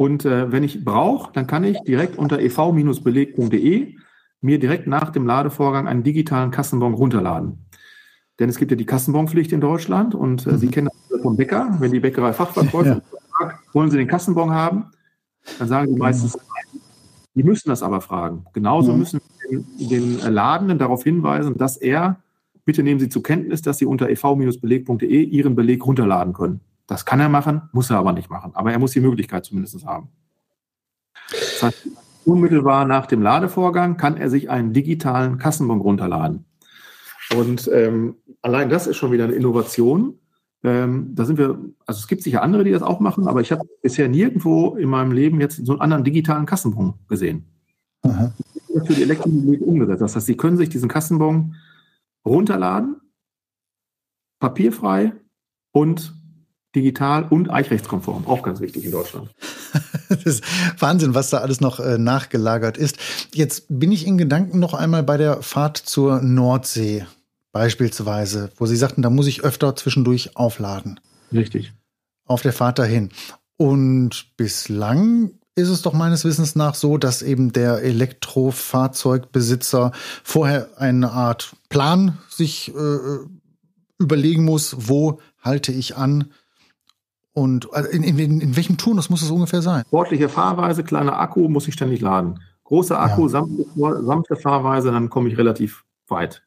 Und 0.00 0.24
äh, 0.24 0.50
wenn 0.50 0.62
ich 0.62 0.82
brauche, 0.82 1.30
dann 1.34 1.46
kann 1.46 1.62
ich 1.62 1.78
direkt 1.80 2.16
unter 2.16 2.38
ev-beleg.de 2.38 3.96
mir 4.40 4.58
direkt 4.58 4.86
nach 4.86 5.10
dem 5.10 5.26
Ladevorgang 5.26 5.86
einen 5.86 6.02
digitalen 6.02 6.50
Kassenbon 6.50 6.94
runterladen. 6.94 7.66
Denn 8.38 8.48
es 8.48 8.56
gibt 8.56 8.70
ja 8.70 8.78
die 8.78 8.86
Kassenbonpflicht 8.86 9.52
in 9.52 9.60
Deutschland 9.60 10.14
und 10.14 10.46
äh, 10.46 10.52
mhm. 10.52 10.56
Sie 10.56 10.68
kennen 10.68 10.88
das 11.10 11.20
vom 11.20 11.36
Bäcker. 11.36 11.76
Wenn 11.80 11.92
die 11.92 12.00
Bäckerei 12.00 12.32
Fachverkäufer 12.32 13.02
ja. 13.42 13.52
wollen 13.74 13.90
Sie 13.90 13.98
den 13.98 14.08
Kassenbon 14.08 14.52
haben, 14.52 14.86
dann 15.58 15.68
sagen 15.68 15.92
die 15.92 16.00
meistens 16.00 16.34
nein. 16.34 16.80
Die 17.34 17.42
müssen 17.42 17.68
das 17.68 17.82
aber 17.82 18.00
fragen. 18.00 18.46
Genauso 18.54 18.94
mhm. 18.94 19.00
müssen 19.00 19.20
wir 19.50 19.58
den, 19.86 19.88
den 19.90 20.32
Ladenden 20.32 20.78
darauf 20.78 21.04
hinweisen, 21.04 21.58
dass 21.58 21.76
er, 21.76 22.16
bitte 22.64 22.82
nehmen 22.82 23.00
Sie 23.00 23.10
zur 23.10 23.22
Kenntnis, 23.22 23.60
dass 23.60 23.76
Sie 23.76 23.84
unter 23.84 24.08
ev-beleg.de 24.08 25.24
Ihren 25.24 25.54
Beleg 25.54 25.84
runterladen 25.84 26.32
können. 26.32 26.60
Das 26.90 27.04
kann 27.04 27.20
er 27.20 27.28
machen, 27.28 27.62
muss 27.70 27.88
er 27.88 27.98
aber 27.98 28.12
nicht 28.12 28.30
machen. 28.30 28.50
Aber 28.54 28.72
er 28.72 28.80
muss 28.80 28.90
die 28.90 29.00
Möglichkeit 29.00 29.44
zumindest 29.44 29.86
haben. 29.86 30.08
Das 31.30 31.62
heißt, 31.62 31.88
unmittelbar 32.24 32.84
nach 32.84 33.06
dem 33.06 33.22
Ladevorgang 33.22 33.96
kann 33.96 34.16
er 34.16 34.28
sich 34.28 34.50
einen 34.50 34.72
digitalen 34.72 35.38
Kassenbon 35.38 35.80
runterladen. 35.80 36.46
Und 37.36 37.70
ähm, 37.72 38.16
allein 38.42 38.70
das 38.70 38.88
ist 38.88 38.96
schon 38.96 39.12
wieder 39.12 39.22
eine 39.22 39.34
Innovation. 39.34 40.18
Ähm, 40.64 41.14
da 41.14 41.24
sind 41.26 41.38
wir, 41.38 41.60
also 41.86 42.00
es 42.00 42.08
gibt 42.08 42.24
sicher 42.24 42.42
andere, 42.42 42.64
die 42.64 42.72
das 42.72 42.82
auch 42.82 42.98
machen, 42.98 43.28
aber 43.28 43.40
ich 43.40 43.52
habe 43.52 43.62
bisher 43.82 44.08
nirgendwo 44.08 44.74
in 44.74 44.88
meinem 44.88 45.12
Leben 45.12 45.40
jetzt 45.40 45.64
so 45.64 45.70
einen 45.70 45.82
anderen 45.82 46.02
digitalen 46.02 46.44
Kassenbon 46.44 46.94
gesehen. 47.08 47.44
Aha. 48.02 48.32
Für 48.84 48.94
die 48.94 49.02
Elektromobilität 49.02 49.64
umgesetzt. 49.64 50.02
Das 50.02 50.16
heißt, 50.16 50.26
Sie 50.26 50.36
können 50.36 50.56
sich 50.56 50.70
diesen 50.70 50.88
Kassenbon 50.88 51.54
runterladen, 52.24 52.96
papierfrei 54.40 55.12
und 55.70 56.19
digital 56.74 57.24
und 57.24 57.50
eichrechtskonform. 57.50 58.26
Auch 58.26 58.42
ganz 58.42 58.60
wichtig 58.60 58.84
in 58.84 58.92
Deutschland. 58.92 59.30
das 60.08 60.24
ist 60.24 60.44
Wahnsinn, 60.78 61.14
was 61.14 61.30
da 61.30 61.38
alles 61.38 61.60
noch 61.60 61.80
äh, 61.80 61.98
nachgelagert 61.98 62.76
ist. 62.76 62.98
Jetzt 63.34 63.66
bin 63.68 63.90
ich 63.92 64.06
in 64.06 64.18
Gedanken 64.18 64.58
noch 64.58 64.74
einmal 64.74 65.02
bei 65.02 65.16
der 65.16 65.42
Fahrt 65.42 65.76
zur 65.76 66.20
Nordsee 66.22 67.06
beispielsweise, 67.52 68.50
wo 68.56 68.66
Sie 68.66 68.76
sagten, 68.76 69.02
da 69.02 69.10
muss 69.10 69.26
ich 69.26 69.42
öfter 69.42 69.74
zwischendurch 69.74 70.36
aufladen. 70.36 71.00
Richtig. 71.32 71.72
Auf 72.26 72.42
der 72.42 72.52
Fahrt 72.52 72.78
dahin. 72.78 73.08
Und 73.56 74.36
bislang 74.36 75.32
ist 75.56 75.68
es 75.68 75.82
doch 75.82 75.92
meines 75.92 76.24
Wissens 76.24 76.54
nach 76.54 76.76
so, 76.76 76.96
dass 76.96 77.22
eben 77.22 77.52
der 77.52 77.82
Elektrofahrzeugbesitzer 77.82 79.90
vorher 80.22 80.68
eine 80.76 81.10
Art 81.10 81.56
Plan 81.68 82.18
sich 82.28 82.72
äh, 82.74 82.98
überlegen 83.98 84.44
muss, 84.44 84.76
wo 84.78 85.18
halte 85.42 85.72
ich 85.72 85.96
an, 85.96 86.30
und 87.32 87.68
äh, 87.72 87.82
in, 87.92 88.02
in, 88.02 88.40
in 88.40 88.56
welchem 88.56 88.76
Turnus 88.76 89.10
muss 89.10 89.22
es 89.22 89.30
ungefähr 89.30 89.62
sein? 89.62 89.84
Sportliche 89.86 90.28
Fahrweise, 90.28 90.82
kleiner 90.84 91.18
Akku, 91.18 91.48
muss 91.48 91.68
ich 91.68 91.74
ständig 91.74 92.00
laden. 92.00 92.40
Großer 92.64 93.00
Akku, 93.00 93.22
ja. 93.22 93.28
sanfte, 93.28 93.64
sanfte 94.04 94.36
Fahrweise, 94.36 94.90
dann 94.90 95.10
komme 95.10 95.28
ich 95.28 95.38
relativ 95.38 95.84
weit. 96.08 96.42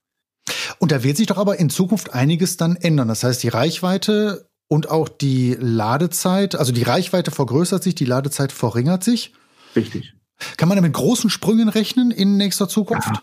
Und 0.80 0.91
da 0.91 1.04
wird 1.04 1.17
sich 1.17 1.28
doch 1.28 1.38
aber 1.38 1.60
in 1.60 1.69
Zukunft 1.69 2.13
einiges 2.13 2.58
dann 2.58 2.76
ändern. 2.76 3.08
Das 3.08 3.24
heißt, 3.24 3.43
die 3.43 3.50
Reichweite 3.50 4.50
und 4.67 4.89
auch 4.89 5.08
die 5.08 5.56
Ladezeit, 5.60 6.56
also 6.56 6.72
die 6.72 6.84
Reichweite 6.84 7.32
vergrößert 7.32 7.84
sich, 7.84 7.96
die 7.96 8.06
Ladezeit 8.06 8.52
verringert 8.52 9.04
sich. 9.04 9.34
Richtig. 9.76 10.13
Kann 10.58 10.67
man 10.67 10.78
da 10.78 10.82
mit 10.82 10.93
großen 10.93 11.30
Sprüngen 11.30 11.69
rechnen 11.69 12.12
in 12.12 12.38
nächster 12.38 12.67
Zukunft? 12.67 13.08
Ja, 13.08 13.22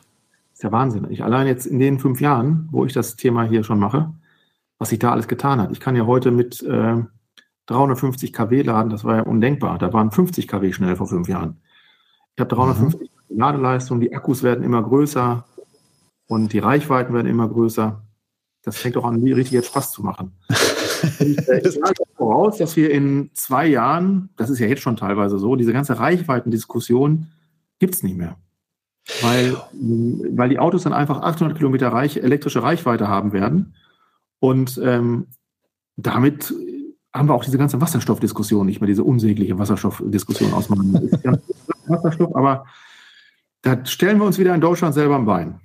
ist 0.54 0.62
ja 0.62 0.72
Wahnsinn. 0.72 1.06
Ich 1.10 1.24
allein 1.24 1.46
jetzt 1.46 1.66
in 1.66 1.78
den 1.78 1.98
fünf 1.98 2.20
Jahren, 2.20 2.68
wo 2.70 2.86
ich 2.86 2.92
das 2.92 3.16
Thema 3.16 3.44
hier 3.44 3.64
schon 3.64 3.78
mache, 3.78 4.12
was 4.78 4.90
sich 4.90 4.98
da 4.98 5.12
alles 5.12 5.28
getan 5.28 5.60
hat. 5.60 5.72
Ich 5.72 5.80
kann 5.80 5.96
ja 5.96 6.06
heute 6.06 6.30
mit 6.30 6.62
äh, 6.62 6.96
350 7.66 8.32
kW 8.32 8.62
laden, 8.62 8.90
das 8.90 9.04
war 9.04 9.16
ja 9.16 9.22
undenkbar. 9.22 9.78
Da 9.78 9.92
waren 9.92 10.10
50 10.10 10.48
kW 10.48 10.72
schnell 10.72 10.96
vor 10.96 11.06
fünf 11.06 11.28
Jahren. 11.28 11.60
Ich 12.34 12.40
habe 12.40 12.54
350 12.54 13.10
mhm. 13.28 13.38
Ladeleistung, 13.38 14.00
die 14.00 14.14
Akkus 14.14 14.42
werden 14.42 14.64
immer 14.64 14.82
größer 14.82 15.44
und 16.26 16.52
die 16.52 16.58
Reichweiten 16.58 17.14
werden 17.14 17.26
immer 17.26 17.48
größer. 17.48 18.02
Das 18.62 18.76
fängt 18.76 18.96
doch 18.96 19.04
an, 19.04 19.22
richtig 19.22 19.52
jetzt 19.52 19.68
Spaß 19.68 19.92
zu 19.92 20.02
machen. 20.02 20.32
äh, 21.20 21.24
ich 21.24 21.74
sage 21.74 22.02
voraus, 22.16 22.58
dass 22.58 22.76
wir 22.76 22.90
in 22.90 23.30
zwei 23.34 23.66
Jahren, 23.66 24.30
das 24.36 24.50
ist 24.50 24.58
ja 24.58 24.66
jetzt 24.66 24.82
schon 24.82 24.96
teilweise 24.96 25.38
so, 25.38 25.56
diese 25.56 25.72
ganze 25.72 25.98
Reichweitendiskussion 25.98 27.28
gibt 27.78 27.94
es 27.94 28.02
nicht 28.02 28.16
mehr. 28.16 28.36
Weil, 29.22 29.56
weil 29.72 30.50
die 30.50 30.58
Autos 30.58 30.82
dann 30.82 30.92
einfach 30.92 31.22
800 31.22 31.56
Kilometer 31.56 31.88
Reich, 31.88 32.18
elektrische 32.18 32.62
Reichweite 32.62 33.08
haben 33.08 33.32
werden. 33.32 33.74
Und 34.40 34.80
ähm, 34.84 35.26
damit 35.96 36.54
haben 37.12 37.28
wir 37.28 37.34
auch 37.34 37.44
diese 37.44 37.58
ganze 37.58 37.80
Wasserstoffdiskussion 37.80 38.66
nicht 38.66 38.80
mehr, 38.80 38.86
diese 38.86 39.04
unsägliche 39.04 39.58
Wasserstoffdiskussion 39.58 40.52
ausmachen. 40.52 41.10
Wasserstoff, 41.86 42.34
aber 42.36 42.66
da 43.62 43.84
stellen 43.84 44.18
wir 44.18 44.24
uns 44.24 44.38
wieder 44.38 44.54
in 44.54 44.60
Deutschland 44.60 44.94
selber 44.94 45.16
am 45.16 45.26
Bein. 45.26 45.60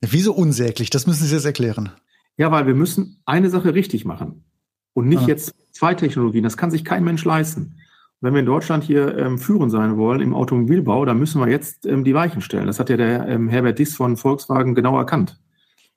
Wieso 0.00 0.32
unsäglich? 0.32 0.90
Das 0.90 1.06
müssen 1.06 1.26
Sie 1.26 1.34
jetzt 1.34 1.44
erklären. 1.44 1.90
Ja, 2.36 2.52
weil 2.52 2.66
wir 2.66 2.74
müssen 2.74 3.20
eine 3.24 3.50
Sache 3.50 3.74
richtig 3.74 4.04
machen 4.04 4.44
und 4.92 5.08
nicht 5.08 5.22
ah. 5.22 5.28
jetzt 5.28 5.54
zwei 5.72 5.94
Technologien. 5.94 6.44
Das 6.44 6.56
kann 6.56 6.70
sich 6.70 6.84
kein 6.84 7.02
Mensch 7.04 7.24
leisten. 7.24 7.78
Wenn 8.20 8.32
wir 8.32 8.40
in 8.40 8.46
Deutschland 8.46 8.84
hier 8.84 9.16
ähm, 9.18 9.38
führend 9.38 9.72
sein 9.72 9.96
wollen 9.96 10.20
im 10.20 10.34
Automobilbau, 10.34 11.04
dann 11.04 11.18
müssen 11.18 11.40
wir 11.40 11.48
jetzt 11.48 11.84
ähm, 11.84 12.04
die 12.04 12.14
Weichen 12.14 12.40
stellen. 12.40 12.66
Das 12.66 12.80
hat 12.80 12.88
ja 12.88 12.96
der 12.96 13.28
ähm, 13.28 13.48
Herbert 13.48 13.78
Diss 13.78 13.94
von 13.94 14.16
Volkswagen 14.16 14.74
genau 14.74 14.96
erkannt. 14.96 15.38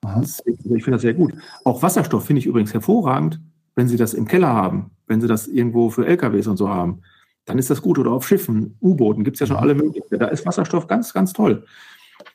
Das, 0.02 0.42
ich 0.46 0.62
finde 0.64 0.92
das 0.92 1.02
sehr 1.02 1.14
gut. 1.14 1.34
Auch 1.66 1.82
Wasserstoff 1.82 2.26
finde 2.26 2.40
ich 2.40 2.46
übrigens 2.46 2.74
hervorragend 2.74 3.40
wenn 3.80 3.88
Sie 3.88 3.96
das 3.96 4.14
im 4.14 4.28
Keller 4.28 4.50
haben, 4.50 4.92
wenn 5.08 5.22
Sie 5.22 5.28
das 5.28 5.48
irgendwo 5.48 5.90
für 5.90 6.06
LKWs 6.06 6.48
und 6.48 6.58
so 6.58 6.68
haben, 6.68 7.02
dann 7.46 7.58
ist 7.58 7.70
das 7.70 7.82
gut. 7.82 7.98
Oder 7.98 8.12
auf 8.12 8.28
Schiffen, 8.28 8.78
U-Booten, 8.82 9.24
gibt 9.24 9.38
es 9.38 9.40
ja 9.40 9.48
schon 9.48 9.56
alle 9.56 9.74
Möglichkeiten. 9.74 10.20
Da 10.20 10.28
ist 10.28 10.46
Wasserstoff 10.46 10.86
ganz, 10.86 11.14
ganz 11.14 11.32
toll. 11.32 11.64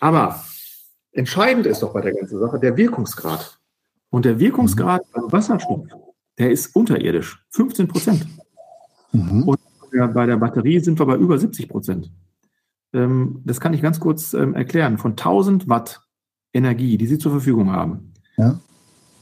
Aber 0.00 0.42
entscheidend 1.12 1.66
ist 1.66 1.82
doch 1.82 1.92
bei 1.92 2.00
der 2.00 2.14
ganzen 2.14 2.40
Sache 2.40 2.58
der 2.58 2.78
Wirkungsgrad. 2.78 3.60
Und 4.08 4.24
der 4.24 4.40
Wirkungsgrad 4.40 5.02
mhm. 5.02 5.20
beim 5.20 5.32
Wasserstoff, 5.32 5.86
der 6.38 6.50
ist 6.50 6.74
unterirdisch, 6.74 7.44
15 7.50 7.88
Prozent. 7.88 8.26
Mhm. 9.12 9.42
Und 9.42 9.60
bei 10.14 10.24
der 10.24 10.38
Batterie 10.38 10.80
sind 10.80 10.98
wir 10.98 11.04
bei 11.04 11.16
über 11.16 11.36
70 11.36 11.68
Prozent. 11.68 12.10
Ähm, 12.94 13.42
das 13.44 13.60
kann 13.60 13.74
ich 13.74 13.82
ganz 13.82 14.00
kurz 14.00 14.32
ähm, 14.32 14.54
erklären. 14.54 14.96
Von 14.96 15.12
1000 15.12 15.68
Watt 15.68 16.00
Energie, 16.54 16.96
die 16.96 17.06
Sie 17.06 17.18
zur 17.18 17.32
Verfügung 17.32 17.70
haben, 17.70 18.14
ja. 18.38 18.58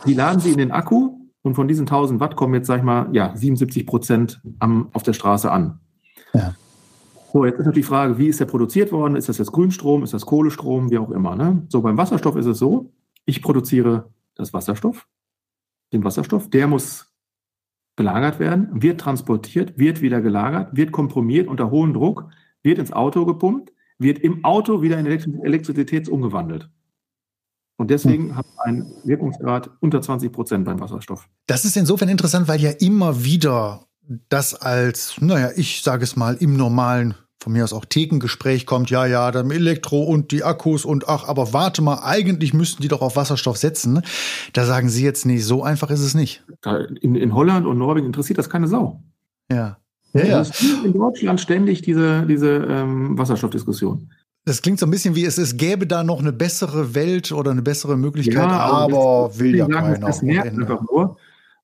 die 0.06 0.14
laden 0.14 0.38
Sie 0.38 0.52
in 0.52 0.58
den 0.58 0.70
Akku 0.70 1.21
und 1.42 1.54
von 1.54 1.68
diesen 1.68 1.82
1000 1.82 2.20
Watt 2.20 2.36
kommen 2.36 2.54
jetzt, 2.54 2.66
sag 2.66 2.78
ich 2.78 2.84
mal, 2.84 3.08
ja, 3.12 3.36
77 3.36 3.86
Prozent 3.86 4.40
am, 4.58 4.88
auf 4.92 5.02
der 5.02 5.12
Straße 5.12 5.50
an. 5.50 5.80
Ja. 6.32 6.54
So, 7.32 7.44
jetzt 7.44 7.54
ist 7.54 7.66
natürlich 7.66 7.86
die 7.86 7.88
Frage, 7.88 8.18
wie 8.18 8.28
ist 8.28 8.40
der 8.40 8.46
produziert 8.46 8.92
worden? 8.92 9.16
Ist 9.16 9.28
das 9.28 9.38
jetzt 9.38 9.52
Grünstrom? 9.52 10.02
Ist 10.02 10.12
das 10.12 10.26
Kohlestrom? 10.26 10.90
Wie 10.90 10.98
auch 10.98 11.10
immer. 11.10 11.34
Ne? 11.34 11.64
So, 11.68 11.80
beim 11.80 11.96
Wasserstoff 11.96 12.36
ist 12.36 12.46
es 12.46 12.58
so, 12.58 12.92
ich 13.24 13.42
produziere 13.42 14.10
das 14.34 14.52
Wasserstoff, 14.52 15.08
den 15.92 16.04
Wasserstoff, 16.04 16.50
der 16.50 16.66
muss 16.66 17.12
gelagert 17.96 18.38
werden, 18.38 18.68
wird 18.72 19.00
transportiert, 19.00 19.78
wird 19.78 20.00
wieder 20.00 20.20
gelagert, 20.20 20.76
wird 20.76 20.92
komprimiert 20.92 21.48
unter 21.48 21.70
hohem 21.70 21.92
Druck, 21.92 22.28
wird 22.62 22.78
ins 22.78 22.92
Auto 22.92 23.26
gepumpt, 23.26 23.72
wird 23.98 24.18
im 24.18 24.44
Auto 24.44 24.82
wieder 24.82 24.98
in 24.98 25.06
Elektrizität 25.06 26.08
umgewandelt. 26.08 26.70
Und 27.82 27.90
deswegen 27.90 28.36
wir 28.36 28.64
einen 28.64 28.86
Wirkungsgrad 29.02 29.68
unter 29.80 30.00
20 30.00 30.30
Prozent 30.30 30.64
beim 30.64 30.78
Wasserstoff. 30.78 31.28
Das 31.48 31.64
ist 31.64 31.76
insofern 31.76 32.08
interessant, 32.08 32.46
weil 32.46 32.60
ja 32.60 32.70
immer 32.70 33.24
wieder 33.24 33.86
das 34.28 34.54
als, 34.54 35.20
naja, 35.20 35.50
ich 35.56 35.82
sage 35.82 36.04
es 36.04 36.14
mal, 36.14 36.36
im 36.36 36.56
normalen, 36.56 37.16
von 37.40 37.52
mir 37.52 37.64
aus 37.64 37.72
auch 37.72 37.84
Thekengespräch 37.84 38.66
kommt, 38.66 38.88
ja, 38.90 39.04
ja, 39.06 39.32
dann 39.32 39.50
Elektro 39.50 40.04
und 40.04 40.30
die 40.30 40.44
Akkus 40.44 40.84
und 40.84 41.08
ach, 41.08 41.26
aber 41.26 41.52
warte 41.52 41.82
mal, 41.82 41.98
eigentlich 42.04 42.54
müssten 42.54 42.82
die 42.82 42.88
doch 42.88 43.02
auf 43.02 43.16
Wasserstoff 43.16 43.56
setzen. 43.56 44.02
Da 44.52 44.64
sagen 44.64 44.88
Sie 44.88 45.02
jetzt 45.02 45.26
nicht, 45.26 45.44
so 45.44 45.64
einfach 45.64 45.90
ist 45.90 46.02
es 46.02 46.14
nicht. 46.14 46.44
In, 47.00 47.16
in 47.16 47.34
Holland 47.34 47.66
und 47.66 47.78
Norwegen 47.78 48.06
interessiert 48.06 48.38
das 48.38 48.48
keine 48.48 48.68
Sau. 48.68 49.02
Ja. 49.50 49.78
Ja, 50.12 50.24
ja. 50.24 50.46
in 50.84 50.92
Deutschland 50.92 51.40
ständig 51.40 51.82
diese, 51.82 52.26
diese 52.26 52.48
ähm, 52.48 53.18
Wasserstoffdiskussion. 53.18 54.08
Das 54.44 54.60
klingt 54.60 54.80
so 54.80 54.86
ein 54.86 54.90
bisschen 54.90 55.14
wie 55.14 55.24
es, 55.24 55.38
es 55.38 55.56
gäbe 55.56 55.86
da 55.86 56.02
noch 56.02 56.20
eine 56.20 56.32
bessere 56.32 56.94
Welt 56.94 57.30
oder 57.30 57.52
eine 57.52 57.62
bessere 57.62 57.96
Möglichkeit, 57.96 58.50
ja, 58.50 58.58
aber, 58.58 58.96
aber 58.96 59.38
will 59.38 59.54
ja 59.54 59.66
sagen, 59.66 59.72
keiner. 59.72 60.06
Das 60.06 60.22
nervt 60.22 60.58
einfach 60.58 60.82
nur, 60.90 61.16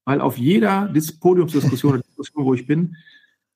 weil 0.04 0.20
auf 0.20 0.38
jeder 0.38 0.92
Podiumsdiskussion, 1.20 2.00
Diskussion, 2.00 2.44
wo 2.44 2.54
ich 2.54 2.66
bin, 2.66 2.94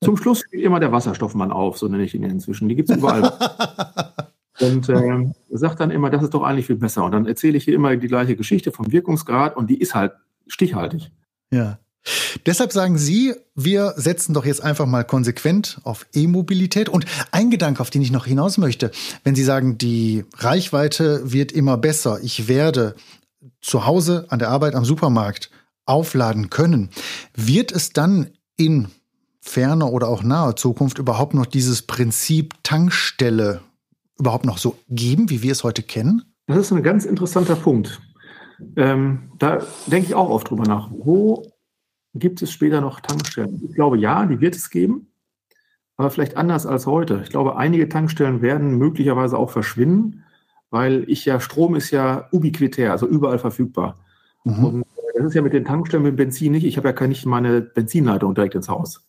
zum 0.02 0.16
Schluss 0.16 0.40
steht 0.40 0.62
immer 0.62 0.80
der 0.80 0.90
Wasserstoffmann 0.90 1.52
auf, 1.52 1.78
so 1.78 1.86
nenne 1.86 2.02
ich 2.02 2.14
ihn 2.14 2.24
inzwischen. 2.24 2.68
Die 2.68 2.74
gibt 2.74 2.90
es 2.90 2.96
überall. 2.96 3.32
und 4.60 4.88
äh, 4.88 5.32
sagt 5.50 5.78
dann 5.78 5.92
immer, 5.92 6.10
das 6.10 6.24
ist 6.24 6.34
doch 6.34 6.42
eigentlich 6.42 6.66
viel 6.66 6.76
besser. 6.76 7.04
Und 7.04 7.12
dann 7.12 7.26
erzähle 7.26 7.56
ich 7.56 7.64
hier 7.64 7.74
immer 7.74 7.96
die 7.96 8.08
gleiche 8.08 8.34
Geschichte 8.34 8.72
vom 8.72 8.90
Wirkungsgrad 8.90 9.56
und 9.56 9.70
die 9.70 9.80
ist 9.80 9.94
halt 9.94 10.12
stichhaltig. 10.48 11.12
Ja. 11.52 11.78
Deshalb 12.46 12.72
sagen 12.72 12.98
Sie, 12.98 13.34
wir 13.54 13.94
setzen 13.96 14.34
doch 14.34 14.44
jetzt 14.44 14.62
einfach 14.62 14.86
mal 14.86 15.04
konsequent 15.04 15.80
auf 15.84 16.06
E-Mobilität. 16.12 16.88
Und 16.88 17.04
ein 17.30 17.50
Gedanke, 17.50 17.80
auf 17.80 17.90
den 17.90 18.02
ich 18.02 18.10
noch 18.10 18.26
hinaus 18.26 18.58
möchte, 18.58 18.90
wenn 19.24 19.34
Sie 19.34 19.44
sagen, 19.44 19.78
die 19.78 20.24
Reichweite 20.36 21.32
wird 21.32 21.52
immer 21.52 21.76
besser, 21.76 22.18
ich 22.22 22.48
werde 22.48 22.94
zu 23.60 23.86
Hause, 23.86 24.26
an 24.28 24.38
der 24.38 24.50
Arbeit, 24.50 24.74
am 24.74 24.84
Supermarkt 24.84 25.50
aufladen 25.84 26.50
können, 26.50 26.90
wird 27.34 27.72
es 27.72 27.92
dann 27.92 28.30
in 28.56 28.88
ferner 29.40 29.92
oder 29.92 30.08
auch 30.08 30.22
naher 30.22 30.56
Zukunft 30.56 30.98
überhaupt 30.98 31.34
noch 31.34 31.46
dieses 31.46 31.82
Prinzip 31.82 32.54
Tankstelle 32.62 33.60
überhaupt 34.18 34.44
noch 34.44 34.58
so 34.58 34.78
geben, 34.88 35.30
wie 35.30 35.42
wir 35.42 35.52
es 35.52 35.64
heute 35.64 35.82
kennen? 35.82 36.22
Das 36.46 36.58
ist 36.58 36.72
ein 36.72 36.82
ganz 36.82 37.04
interessanter 37.04 37.56
Punkt. 37.56 38.00
Ähm, 38.76 39.32
da 39.38 39.58
denke 39.86 40.08
ich 40.08 40.14
auch 40.14 40.30
oft 40.30 40.48
drüber 40.48 40.64
nach. 40.64 40.90
Wo 40.92 41.51
Gibt 42.14 42.42
es 42.42 42.52
später 42.52 42.80
noch 42.80 43.00
Tankstellen? 43.00 43.62
Ich 43.68 43.74
glaube 43.74 43.98
ja, 43.98 44.26
die 44.26 44.40
wird 44.40 44.54
es 44.54 44.70
geben, 44.70 45.12
aber 45.96 46.10
vielleicht 46.10 46.36
anders 46.36 46.66
als 46.66 46.86
heute. 46.86 47.20
Ich 47.22 47.30
glaube, 47.30 47.56
einige 47.56 47.88
Tankstellen 47.88 48.42
werden 48.42 48.76
möglicherweise 48.76 49.38
auch 49.38 49.50
verschwinden, 49.50 50.24
weil 50.70 51.04
ich 51.08 51.24
ja, 51.24 51.40
Strom 51.40 51.74
ist 51.74 51.90
ja 51.90 52.28
ubiquitär, 52.32 52.92
also 52.92 53.06
überall 53.06 53.38
verfügbar. 53.38 53.96
Mhm. 54.44 54.64
Und 54.64 54.86
das 55.16 55.26
ist 55.26 55.34
ja 55.34 55.42
mit 55.42 55.52
den 55.52 55.64
Tankstellen 55.64 56.04
mit 56.04 56.16
Benzin 56.16 56.52
nicht. 56.52 56.64
Ich 56.64 56.76
habe 56.76 56.88
ja 56.88 57.06
nicht 57.06 57.26
meine 57.26 57.60
Benzinleitung 57.60 58.34
direkt 58.34 58.54
ins 58.54 58.68
Haus. 58.68 59.06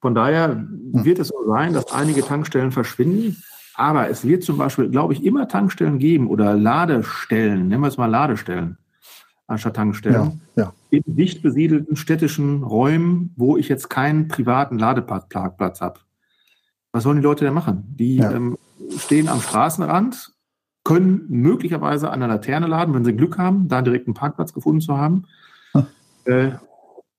Von 0.00 0.14
daher 0.14 0.54
mhm. 0.54 1.04
wird 1.04 1.18
es 1.18 1.28
so 1.28 1.36
sein, 1.46 1.72
dass 1.72 1.92
einige 1.92 2.22
Tankstellen 2.22 2.72
verschwinden, 2.72 3.36
Aber 3.74 4.10
es 4.10 4.26
wird 4.26 4.44
zum 4.44 4.58
Beispiel, 4.58 4.90
glaube 4.90 5.14
ich, 5.14 5.24
immer 5.24 5.48
Tankstellen 5.48 5.98
geben 5.98 6.28
oder 6.28 6.54
Ladestellen, 6.54 7.68
nennen 7.68 7.82
wir 7.82 7.88
es 7.88 7.96
mal 7.96 8.10
Ladestellen, 8.10 8.76
anstatt 9.50 9.76
Tankstellen, 9.76 10.40
ja, 10.54 10.64
ja. 10.64 10.72
in 10.90 11.02
dicht 11.06 11.42
besiedelten 11.42 11.96
städtischen 11.96 12.62
Räumen, 12.62 13.34
wo 13.36 13.56
ich 13.56 13.68
jetzt 13.68 13.90
keinen 13.90 14.28
privaten 14.28 14.78
Ladeparkplatz 14.78 15.80
habe. 15.80 16.00
Was 16.92 17.02
sollen 17.02 17.16
die 17.16 17.22
Leute 17.22 17.44
denn 17.44 17.54
machen? 17.54 17.84
Die 17.96 18.16
ja. 18.16 18.30
ähm, 18.32 18.56
stehen 18.96 19.28
am 19.28 19.40
Straßenrand, 19.40 20.32
können 20.84 21.26
möglicherweise 21.28 22.10
an 22.10 22.20
der 22.20 22.28
Laterne 22.28 22.66
laden, 22.66 22.94
wenn 22.94 23.04
sie 23.04 23.16
Glück 23.16 23.38
haben, 23.38 23.68
da 23.68 23.82
direkt 23.82 24.06
einen 24.06 24.14
Parkplatz 24.14 24.52
gefunden 24.52 24.80
zu 24.80 24.96
haben. 24.96 25.26
Hm. 25.72 25.86
Äh, 26.24 26.50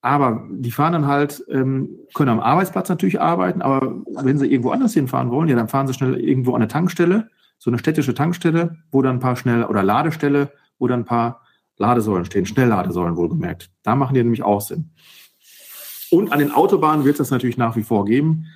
aber 0.02 0.48
die 0.50 0.72
fahren 0.72 0.94
dann 0.94 1.08
halt, 1.08 1.44
ähm, 1.50 1.90
können 2.16 2.30
am 2.30 2.40
Arbeitsplatz 2.40 2.90
natürlich 2.90 3.22
arbeiten, 3.22 3.62
aber 3.62 4.02
wenn 4.24 4.40
sie 4.40 4.48
irgendwo 4.48 4.72
anders 4.72 4.94
hinfahren 4.94 5.30
wollen, 5.30 5.48
ja, 5.48 5.56
dann 5.56 5.68
fahren 5.68 5.86
sie 5.86 5.94
schnell 5.94 6.20
irgendwo 6.20 6.52
an 6.52 6.62
eine 6.62 6.68
Tankstelle, 6.68 7.30
so 7.60 7.70
eine 7.70 7.78
städtische 7.78 8.16
Tankstelle, 8.16 8.78
wo 8.92 9.04
dann 9.04 9.18
ein 9.18 9.20
paar 9.20 9.36
schnell, 9.36 9.64
oder 9.66 9.84
Ladestelle, 9.84 10.52
wo 10.80 10.88
dann 10.88 11.02
ein 11.02 11.06
paar 11.06 11.41
Ladesäulen 11.82 12.26
stehen, 12.26 12.46
Schnellladesäulen 12.46 13.18
wohlgemerkt. 13.18 13.70
Da 13.84 13.96
machen 13.96 14.14
die 14.14 14.24
nämlich 14.24 14.44
auch 14.44 14.62
Sinn. 14.62 14.92
Und 16.12 16.32
an 16.32 16.40
den 16.40 16.52
Autobahnen 16.52 17.06
wird 17.06 17.16
es 17.16 17.18
das 17.20 17.32
natürlich 17.32 17.58
nach 17.58 17.76
wie 17.76 17.84
vor 17.84 18.06
geben. 18.06 18.48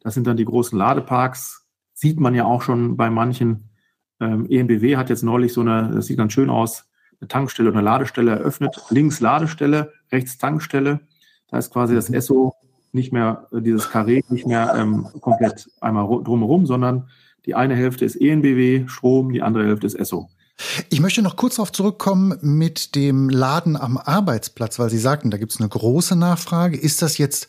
Das 0.00 0.14
sind 0.14 0.26
dann 0.26 0.36
die 0.36 0.44
großen 0.44 0.78
Ladeparks. 0.78 1.66
Sieht 1.92 2.18
man 2.18 2.34
ja 2.34 2.44
auch 2.44 2.62
schon 2.62 2.96
bei 2.96 3.10
manchen. 3.10 3.70
Ähm, 4.20 4.46
EMBW 4.48 4.96
hat 4.96 5.10
jetzt 5.10 5.22
neulich 5.22 5.52
so 5.52 5.60
eine, 5.60 5.90
das 5.94 6.06
sieht 6.06 6.18
ganz 6.18 6.32
schön 6.32 6.50
aus, 6.50 6.86
eine 7.20 7.28
Tankstelle 7.28 7.68
oder 7.68 7.78
eine 7.78 7.84
Ladestelle 7.84 8.30
eröffnet. 8.32 8.80
Links 8.90 9.20
Ladestelle, 9.20 9.92
rechts 10.10 10.38
Tankstelle. 10.38 11.00
Da 11.48 11.58
ist 11.58 11.72
quasi 11.72 11.94
das 11.94 12.10
Esso 12.10 12.54
nicht 12.92 13.12
mehr, 13.12 13.48
äh, 13.52 13.60
dieses 13.60 13.90
Karree 13.90 14.22
nicht 14.28 14.46
mehr 14.46 14.74
ähm, 14.76 15.06
komplett 15.20 15.68
einmal 15.80 16.06
drumherum, 16.22 16.66
sondern 16.66 17.08
die 17.46 17.54
eine 17.54 17.74
Hälfte 17.74 18.04
ist 18.04 18.16
ENBW, 18.16 18.86
Strom, 18.88 19.32
die 19.32 19.42
andere 19.42 19.64
Hälfte 19.64 19.86
ist 19.86 19.94
Esso. 19.94 20.28
Ich 20.88 21.00
möchte 21.00 21.22
noch 21.22 21.36
kurz 21.36 21.56
darauf 21.56 21.72
zurückkommen 21.72 22.38
mit 22.42 22.94
dem 22.94 23.28
Laden 23.28 23.76
am 23.76 23.96
Arbeitsplatz, 23.98 24.78
weil 24.78 24.90
Sie 24.90 24.98
sagten, 24.98 25.30
da 25.30 25.38
gibt 25.38 25.52
es 25.52 25.60
eine 25.60 25.68
große 25.68 26.16
Nachfrage. 26.16 26.76
Ist 26.76 27.02
das 27.02 27.18
jetzt 27.18 27.48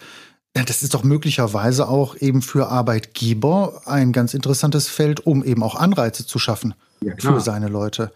das 0.54 0.84
ist 0.84 0.94
doch 0.94 1.04
möglicherweise 1.04 1.88
auch 1.88 2.16
eben 2.18 2.42
für 2.42 2.68
Arbeitgeber 2.68 3.84
ein 3.86 4.12
ganz 4.12 4.34
interessantes 4.34 4.90
Feld, 4.90 5.26
um 5.26 5.44
eben 5.46 5.64
auch 5.64 5.76
Anreize 5.76 6.26
zu 6.26 6.40
schaffen 6.40 6.74
ja, 7.02 7.14
für 7.18 7.40
seine 7.40 7.70
Leute. 7.70 8.12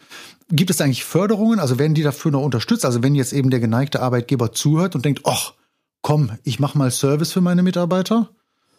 Gibt 0.49 0.69
es 0.69 0.81
eigentlich 0.81 1.05
Förderungen? 1.05 1.59
Also 1.59 1.79
werden 1.79 1.93
die 1.93 2.03
dafür 2.03 2.31
noch 2.31 2.41
unterstützt? 2.41 2.85
Also 2.85 3.01
wenn 3.03 3.15
jetzt 3.15 3.31
eben 3.31 3.51
der 3.51 3.61
geneigte 3.61 4.01
Arbeitgeber 4.01 4.51
zuhört 4.51 4.95
und 4.95 5.05
denkt, 5.05 5.21
ach, 5.23 5.53
komm, 6.01 6.31
ich 6.43 6.59
mache 6.59 6.77
mal 6.77 6.91
Service 6.91 7.31
für 7.31 7.41
meine 7.41 7.63
Mitarbeiter. 7.63 8.29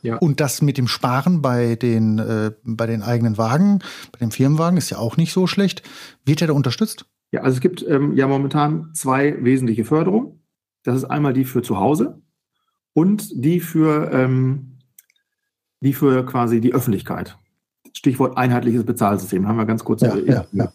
Ja. 0.02 0.16
Und 0.16 0.40
das 0.40 0.62
mit 0.62 0.78
dem 0.78 0.88
Sparen 0.88 1.42
bei 1.42 1.74
den, 1.76 2.18
äh, 2.18 2.52
bei 2.64 2.87
den 2.87 3.02
eigenen 3.02 3.38
Wagen, 3.38 3.80
bei 4.12 4.18
dem 4.20 4.30
Firmenwagen 4.30 4.78
ist 4.78 4.90
ja 4.90 4.98
auch 4.98 5.16
nicht 5.16 5.32
so 5.32 5.46
schlecht. 5.46 5.82
Wird 6.24 6.40
er 6.40 6.48
da 6.48 6.52
unterstützt? 6.52 7.06
Ja, 7.32 7.42
also 7.42 7.56
es 7.56 7.61
gibt 7.61 7.85
ähm, 7.87 8.14
ja 8.16 8.28
momentan 8.28 8.90
zwei 8.94 9.42
wesentliche 9.42 9.85
Förderungen. 9.85 10.40
Das 10.85 10.96
ist 10.96 11.04
einmal 11.04 11.32
die 11.32 11.44
für 11.44 11.62
zu 11.62 11.78
Hause 11.78 12.22
und 12.92 13.28
die 13.35 13.61
für, 13.61 14.12
ähm, 14.12 14.78
die 15.80 15.92
für 15.92 16.24
quasi 16.24 16.61
die 16.61 16.72
Öffentlichkeit. 16.72 17.37
Stichwort 17.92 18.37
einheitliches 18.37 18.85
Bezahlsystem. 18.85 19.48
Haben 19.48 19.56
wir 19.56 19.66
ganz 19.66 19.82
kurz 19.82 20.02
ja, 20.02 20.16
ja, 20.16 20.46
ja. 20.52 20.70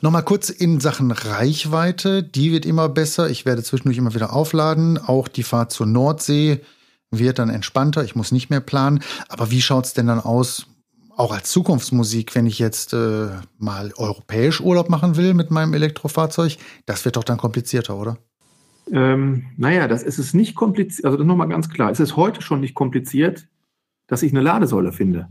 Nochmal 0.00 0.24
kurz 0.24 0.50
in 0.50 0.80
Sachen 0.80 1.10
Reichweite. 1.10 2.22
Die 2.22 2.50
wird 2.50 2.66
immer 2.66 2.88
besser. 2.88 3.30
Ich 3.30 3.46
werde 3.46 3.62
zwischendurch 3.62 3.98
immer 3.98 4.14
wieder 4.14 4.32
aufladen. 4.32 4.98
Auch 4.98 5.28
die 5.28 5.42
Fahrt 5.42 5.70
zur 5.70 5.86
Nordsee 5.86 6.62
wird 7.18 7.38
dann 7.38 7.50
entspannter. 7.50 8.04
Ich 8.04 8.16
muss 8.16 8.32
nicht 8.32 8.50
mehr 8.50 8.60
planen. 8.60 9.02
Aber 9.28 9.50
wie 9.50 9.62
schaut's 9.62 9.94
denn 9.94 10.06
dann 10.06 10.20
aus? 10.20 10.66
Auch 11.16 11.32
als 11.32 11.50
Zukunftsmusik, 11.50 12.34
wenn 12.34 12.46
ich 12.46 12.58
jetzt 12.58 12.92
äh, 12.92 13.28
mal 13.58 13.92
europäisch 13.96 14.60
Urlaub 14.60 14.90
machen 14.90 15.16
will 15.16 15.32
mit 15.32 15.50
meinem 15.50 15.72
Elektrofahrzeug, 15.72 16.58
das 16.84 17.04
wird 17.04 17.16
doch 17.16 17.24
dann 17.24 17.38
komplizierter, 17.38 17.96
oder? 17.96 18.18
Ähm, 18.92 19.46
naja, 19.56 19.88
das 19.88 20.02
ist 20.02 20.18
es 20.18 20.34
nicht 20.34 20.54
kompliziert. 20.54 21.06
Also 21.06 21.16
das 21.16 21.26
nochmal 21.26 21.48
ganz 21.48 21.70
klar. 21.70 21.90
Es 21.90 22.00
ist 22.00 22.16
heute 22.16 22.42
schon 22.42 22.60
nicht 22.60 22.74
kompliziert, 22.74 23.48
dass 24.06 24.22
ich 24.22 24.32
eine 24.32 24.42
Ladesäule 24.42 24.92
finde 24.92 25.28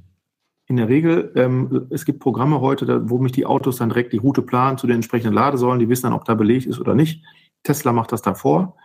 in 0.67 0.78
der 0.78 0.89
Regel, 0.89 1.32
ähm, 1.36 1.88
es 1.91 2.06
gibt 2.06 2.19
Programme 2.19 2.60
heute, 2.60 3.10
wo 3.10 3.19
mich 3.19 3.32
die 3.32 3.45
Autos 3.45 3.78
dann 3.78 3.89
direkt 3.89 4.13
die 4.13 4.17
Route 4.17 4.41
planen 4.41 4.78
zu 4.78 4.88
den 4.88 4.95
entsprechenden 4.95 5.34
Ladesäulen. 5.34 5.80
Die 5.80 5.89
wissen 5.89 6.04
dann, 6.04 6.13
ob 6.13 6.26
da 6.26 6.34
belegt 6.34 6.65
ist 6.65 6.80
oder 6.80 6.95
nicht. 6.95 7.24
Tesla 7.63 7.93
macht 7.93 8.12
das 8.12 8.21
davor. 8.21 8.76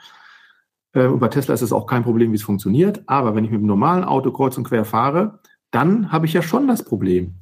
Und 0.95 1.21
bei 1.21 1.29
Tesla 1.29 1.55
ist 1.55 1.63
es 1.63 1.73
auch 1.73 1.87
kein 1.87 2.03
Problem, 2.03 2.33
wie 2.33 2.37
es 2.37 2.43
funktioniert. 2.43 3.03
Aber 3.07 3.35
wenn 3.35 3.45
ich 3.45 3.51
mit 3.51 3.59
einem 3.59 3.67
normalen 3.67 4.05
Auto 4.05 4.33
kreuz 4.33 4.57
und 4.59 4.65
quer 4.65 4.85
fahre, 4.85 5.39
dann 5.71 6.11
habe 6.11 6.27
ich 6.27 6.33
ja 6.33 6.43
schon 6.43 6.67
das 6.67 6.85
Problem, 6.85 7.35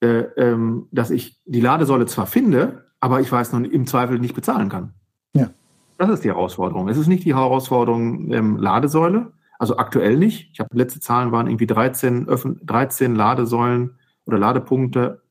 äh, 0.00 0.24
ähm, 0.36 0.88
dass 0.90 1.10
ich 1.10 1.40
die 1.44 1.60
Ladesäule 1.60 2.06
zwar 2.06 2.26
finde, 2.26 2.86
aber 3.00 3.20
ich 3.20 3.30
weiß 3.30 3.52
noch 3.52 3.60
im 3.60 3.86
Zweifel 3.86 4.18
nicht 4.18 4.34
bezahlen 4.34 4.68
kann. 4.68 4.94
Ja. 5.34 5.50
Das 5.98 6.10
ist 6.10 6.24
die 6.24 6.28
Herausforderung. 6.28 6.88
Es 6.88 6.96
ist 6.96 7.06
nicht 7.06 7.24
die 7.24 7.34
Herausforderung 7.34 8.32
ähm, 8.32 8.56
Ladesäule, 8.56 9.32
also 9.58 9.76
aktuell 9.76 10.16
nicht. 10.16 10.50
Ich 10.52 10.60
habe 10.60 10.76
letzte 10.76 11.00
Zahlen 11.00 11.32
waren 11.32 11.46
irgendwie 11.46 11.66
13, 11.66 12.26
13 12.62 13.14
Ladesäulen 13.14 13.98
oder 14.26 14.38
Ladepunkte. 14.38 15.22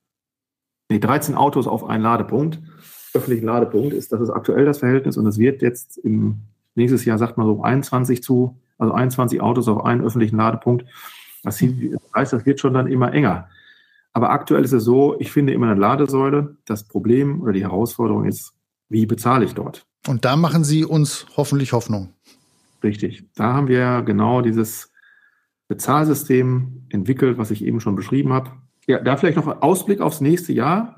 Nee, 0.89 0.99
13 0.99 1.35
Autos 1.35 1.67
auf 1.67 1.85
einen 1.85 2.03
Ladepunkt. 2.03 2.61
Öffentlichen 3.13 3.45
Ladepunkt 3.45 3.93
ist, 3.93 4.11
das 4.11 4.21
ist 4.21 4.29
aktuell 4.29 4.65
das 4.65 4.79
Verhältnis 4.79 5.17
und 5.17 5.25
es 5.27 5.37
wird 5.37 5.61
jetzt 5.61 5.97
im 5.97 6.41
nächstes 6.77 7.05
Jahr, 7.05 7.17
sagt 7.17 7.37
man 7.37 7.47
so, 7.47 7.61
21 7.61 8.23
zu, 8.23 8.57
also 8.77 8.93
21 8.93 9.41
Autos 9.41 9.67
auf 9.67 9.83
einen 9.83 10.03
öffentlichen 10.03 10.37
Ladepunkt. 10.37 10.85
Das 11.43 11.61
heißt, 11.61 12.33
das 12.33 12.45
wird 12.45 12.59
schon 12.59 12.73
dann 12.73 12.87
immer 12.87 13.13
enger. 13.13 13.49
Aber 14.13 14.31
aktuell 14.31 14.63
ist 14.63 14.73
es 14.73 14.83
so, 14.83 15.15
ich 15.19 15.31
finde 15.31 15.53
immer 15.53 15.69
eine 15.69 15.79
Ladesäule. 15.79 16.57
Das 16.65 16.83
Problem 16.83 17.41
oder 17.41 17.53
die 17.53 17.63
Herausforderung 17.63 18.25
ist, 18.25 18.53
wie 18.89 19.05
bezahle 19.05 19.45
ich 19.45 19.53
dort? 19.53 19.85
Und 20.07 20.25
da 20.25 20.35
machen 20.35 20.63
Sie 20.63 20.85
uns 20.85 21.27
hoffentlich 21.35 21.73
Hoffnung. 21.73 22.13
Richtig. 22.83 23.25
Da 23.35 23.53
haben 23.53 23.67
wir 23.67 24.01
genau 24.03 24.41
dieses 24.41 24.91
Bezahlsystem 25.67 26.85
entwickelt, 26.89 27.37
was 27.37 27.51
ich 27.51 27.63
eben 27.63 27.79
schon 27.79 27.95
beschrieben 27.95 28.33
habe. 28.33 28.51
Ja, 28.87 28.99
da 28.99 29.17
vielleicht 29.17 29.37
noch 29.37 29.47
ein 29.47 29.61
Ausblick 29.61 29.99
aufs 30.01 30.21
nächste 30.21 30.53
Jahr. 30.53 30.97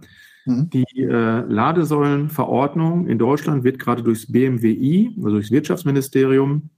Mhm. 0.50 0.70
Die 0.72 0.86
äh, 0.96 1.42
Ladesäulenverordnung 1.42 3.08
in 3.08 3.20
Deutschland 3.20 3.64
wird 3.64 3.78
gerade 3.78 4.02
durchs 4.02 4.32
BMWI, 4.32 5.16
also 5.18 5.30
durchs 5.30 5.52
Wirtschaftsministerium, 5.52 6.70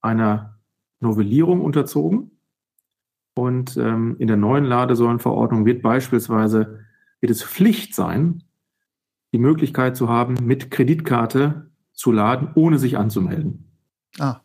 einer 0.00 0.58
Novellierung 1.00 1.60
unterzogen. 1.60 2.30
Und 3.34 3.76
ähm, 3.76 4.16
in 4.18 4.28
der 4.28 4.36
neuen 4.36 4.64
Ladesäulenverordnung 4.64 5.66
wird 5.66 5.82
beispielsweise 5.82 6.80
wird 7.20 7.30
es 7.30 7.42
Pflicht 7.42 7.94
sein, 7.94 8.44
die 9.32 9.38
Möglichkeit 9.38 9.96
zu 9.96 10.08
haben, 10.08 10.34
mit 10.40 10.70
Kreditkarte 10.70 11.70
zu 11.92 12.12
laden, 12.12 12.50
ohne 12.54 12.78
sich 12.78 12.96
anzumelden. 12.96 13.64
Ah, 14.18 14.40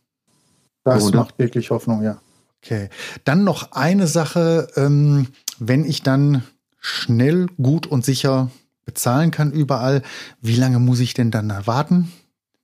das 0.84 1.08
Oder? 1.08 1.20
macht 1.20 1.38
wirklich 1.38 1.70
Hoffnung, 1.70 2.02
ja. 2.02 2.20
Okay. 2.64 2.90
Dann 3.24 3.44
noch 3.44 3.72
eine 3.74 4.08
Sache, 4.08 4.68
ähm, 4.76 5.28
wenn 5.60 5.86
ich 5.86 6.02
dann 6.02 6.44
schnell, 6.80 7.48
gut 7.62 7.88
und 7.88 8.04
sicher 8.04 8.50
bezahlen 8.86 9.32
kann 9.32 9.52
überall, 9.52 10.02
wie 10.42 10.56
lange 10.56 10.80
muss 10.80 11.00
ich 11.00 11.14
denn 11.14 11.32
dann 11.32 11.52
warten? 11.66 12.12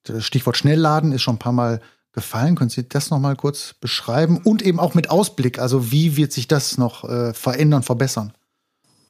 Das 0.03 0.25
Stichwort 0.25 0.57
Schnellladen 0.57 1.11
ist 1.11 1.21
schon 1.21 1.35
ein 1.35 1.39
paar 1.39 1.53
Mal 1.53 1.81
gefallen. 2.11 2.55
Können 2.55 2.69
Sie 2.69 2.87
das 2.87 3.09
noch 3.09 3.19
mal 3.19 3.35
kurz 3.35 3.75
beschreiben? 3.79 4.39
Und 4.43 4.61
eben 4.61 4.79
auch 4.79 4.95
mit 4.95 5.09
Ausblick, 5.09 5.59
also 5.59 5.91
wie 5.91 6.17
wird 6.17 6.31
sich 6.31 6.47
das 6.47 6.77
noch 6.77 7.03
äh, 7.03 7.33
verändern, 7.33 7.83
verbessern? 7.83 8.33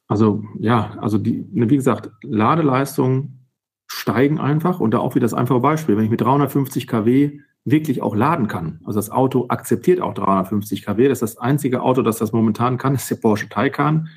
Also 0.08 0.42
ja, 0.58 0.96
also 1.00 1.18
die, 1.18 1.46
wie 1.52 1.76
gesagt, 1.76 2.10
Ladeleistungen 2.22 3.46
steigen 3.86 4.38
einfach 4.40 4.80
und 4.80 4.92
da 4.92 4.98
auch 4.98 5.14
wieder 5.14 5.24
das 5.24 5.34
einfache 5.34 5.60
Beispiel. 5.60 5.96
Wenn 5.96 6.04
ich 6.04 6.10
mit 6.10 6.20
350 6.20 6.86
kW 6.86 7.40
wirklich 7.64 8.02
auch 8.02 8.16
laden 8.16 8.48
kann. 8.48 8.80
Also 8.84 8.98
das 8.98 9.10
Auto 9.10 9.46
akzeptiert 9.48 10.00
auch 10.00 10.14
350 10.14 10.84
kW. 10.84 11.08
Das 11.08 11.22
ist 11.22 11.36
das 11.36 11.38
einzige 11.38 11.82
Auto, 11.82 12.02
das 12.02 12.18
das 12.18 12.32
momentan 12.32 12.78
kann, 12.78 12.94
ist 12.94 13.10
der 13.10 13.16
Porsche 13.16 13.48
Taycan. 13.48 14.08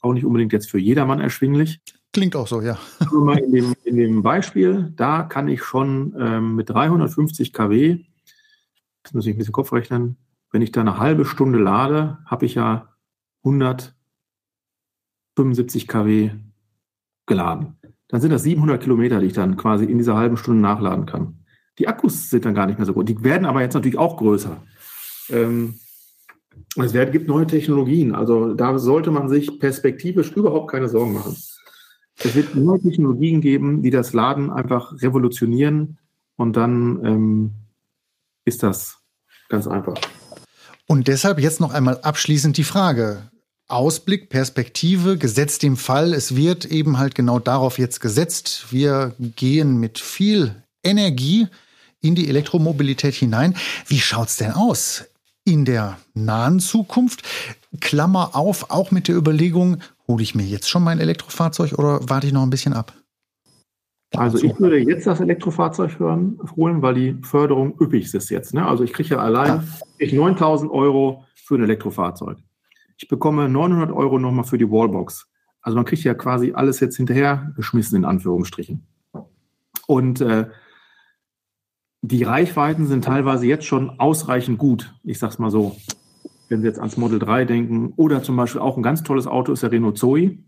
Auch 0.00 0.12
nicht 0.12 0.24
unbedingt 0.24 0.52
jetzt 0.52 0.70
für 0.70 0.78
jedermann 0.78 1.20
erschwinglich. 1.20 1.80
Klingt 2.12 2.34
auch 2.34 2.48
so, 2.48 2.60
ja. 2.60 2.76
in 3.38 3.52
dem, 3.52 3.74
in 3.84 3.96
dem 3.96 4.22
Beispiel, 4.22 4.92
da 4.96 5.22
kann 5.22 5.46
ich 5.48 5.62
schon 5.62 6.14
ähm, 6.18 6.56
mit 6.56 6.68
350 6.68 7.52
kW, 7.52 8.00
das 9.02 9.14
muss 9.14 9.26
ich 9.26 9.34
ein 9.34 9.38
bisschen 9.38 9.52
Kopf 9.52 9.72
rechnen, 9.72 10.16
wenn 10.50 10.62
ich 10.62 10.72
da 10.72 10.80
eine 10.80 10.98
halbe 10.98 11.24
Stunde 11.24 11.60
lade, 11.60 12.18
habe 12.26 12.46
ich 12.46 12.56
ja 12.56 12.88
175 13.44 15.86
kW 15.86 16.32
geladen. 17.26 17.76
Dann 18.08 18.20
sind 18.20 18.30
das 18.30 18.42
700 18.42 18.82
Kilometer, 18.82 19.20
die 19.20 19.26
ich 19.26 19.34
dann 19.34 19.56
quasi 19.56 19.84
in 19.84 19.98
dieser 19.98 20.16
halben 20.16 20.36
Stunde 20.36 20.60
nachladen 20.60 21.06
kann. 21.06 21.44
Die 21.78 21.86
Akkus 21.86 22.28
sind 22.28 22.44
dann 22.44 22.54
gar 22.54 22.66
nicht 22.66 22.78
mehr 22.78 22.86
so 22.86 22.92
groß. 22.92 23.04
Die 23.04 23.22
werden 23.22 23.46
aber 23.46 23.62
jetzt 23.62 23.74
natürlich 23.74 23.98
auch 23.98 24.16
größer. 24.16 24.60
Ähm, 25.30 25.78
es 26.76 26.92
gibt 26.92 27.28
neue 27.28 27.46
Technologien. 27.46 28.14
Also 28.14 28.54
da 28.54 28.76
sollte 28.78 29.12
man 29.12 29.28
sich 29.28 29.60
perspektivisch 29.60 30.32
überhaupt 30.32 30.72
keine 30.72 30.88
Sorgen 30.88 31.14
machen. 31.14 31.36
Es 32.22 32.34
wird 32.34 32.54
neue 32.54 32.80
Technologien 32.80 33.40
geben, 33.40 33.82
die 33.82 33.90
das 33.90 34.12
Laden 34.12 34.50
einfach 34.50 34.92
revolutionieren 35.00 35.98
und 36.36 36.54
dann 36.56 37.04
ähm, 37.04 37.50
ist 38.44 38.62
das 38.62 38.98
ganz 39.48 39.66
einfach. 39.66 39.94
Und 40.86 41.08
deshalb 41.08 41.38
jetzt 41.38 41.60
noch 41.60 41.72
einmal 41.72 41.98
abschließend 42.00 42.56
die 42.56 42.64
Frage. 42.64 43.30
Ausblick, 43.68 44.28
Perspektive, 44.28 45.16
gesetzt 45.16 45.62
dem 45.62 45.76
Fall, 45.76 46.12
es 46.12 46.34
wird 46.34 46.64
eben 46.64 46.98
halt 46.98 47.14
genau 47.14 47.38
darauf 47.38 47.78
jetzt 47.78 48.00
gesetzt. 48.00 48.66
Wir 48.70 49.14
gehen 49.36 49.78
mit 49.78 49.98
viel 49.98 50.56
Energie 50.82 51.46
in 52.00 52.14
die 52.14 52.28
Elektromobilität 52.28 53.14
hinein. 53.14 53.56
Wie 53.86 54.00
schaut's 54.00 54.36
denn 54.36 54.52
aus 54.52 55.04
in 55.44 55.64
der 55.64 55.98
nahen 56.14 56.60
Zukunft? 56.60 57.22
Klammer 57.80 58.34
auf, 58.34 58.70
auch 58.70 58.90
mit 58.90 59.06
der 59.06 59.16
Überlegung, 59.16 59.80
hole 60.10 60.22
ich 60.22 60.34
mir 60.34 60.42
jetzt 60.42 60.68
schon 60.68 60.82
mein 60.82 60.98
Elektrofahrzeug 60.98 61.78
oder 61.78 62.00
warte 62.08 62.26
ich 62.26 62.32
noch 62.32 62.42
ein 62.42 62.50
bisschen 62.50 62.72
ab? 62.72 62.92
Also 64.16 64.38
ich 64.38 64.58
würde 64.58 64.78
jetzt 64.78 65.06
das 65.06 65.20
Elektrofahrzeug 65.20 65.98
hören, 66.00 66.38
holen, 66.56 66.82
weil 66.82 66.94
die 66.94 67.16
Förderung 67.22 67.74
üppig 67.80 68.12
ist 68.12 68.28
jetzt. 68.28 68.52
Ne? 68.54 68.66
Also 68.66 68.82
ich 68.82 68.92
kriege 68.92 69.10
ja 69.10 69.18
allein 69.18 69.62
ja. 70.00 70.12
9000 70.12 70.70
Euro 70.70 71.24
für 71.36 71.54
ein 71.54 71.62
Elektrofahrzeug. 71.62 72.38
Ich 72.98 73.06
bekomme 73.06 73.48
900 73.48 73.92
Euro 73.92 74.18
nochmal 74.18 74.44
für 74.44 74.58
die 74.58 74.68
Wallbox. 74.68 75.28
Also 75.62 75.76
man 75.76 75.84
kriegt 75.84 76.02
ja 76.02 76.14
quasi 76.14 76.52
alles 76.52 76.80
jetzt 76.80 76.96
hinterher 76.96 77.52
geschmissen, 77.54 77.96
in 77.96 78.04
Anführungsstrichen. 78.04 78.84
Und 79.86 80.20
äh, 80.20 80.48
die 82.02 82.22
Reichweiten 82.22 82.86
sind 82.86 83.04
teilweise 83.04 83.46
jetzt 83.46 83.66
schon 83.66 83.90
ausreichend 84.00 84.58
gut. 84.58 84.94
Ich 85.04 85.18
sag's 85.18 85.38
mal 85.38 85.50
so. 85.50 85.76
Wenn 86.50 86.60
Sie 86.60 86.66
jetzt 86.66 86.80
ans 86.80 86.96
Model 86.96 87.20
3 87.20 87.44
denken 87.44 87.92
oder 87.96 88.22
zum 88.22 88.36
Beispiel 88.36 88.60
auch 88.60 88.76
ein 88.76 88.82
ganz 88.82 89.04
tolles 89.04 89.28
Auto 89.28 89.52
ist 89.52 89.62
der 89.62 89.70
Renault 89.70 89.96
Zoe, 89.96 90.38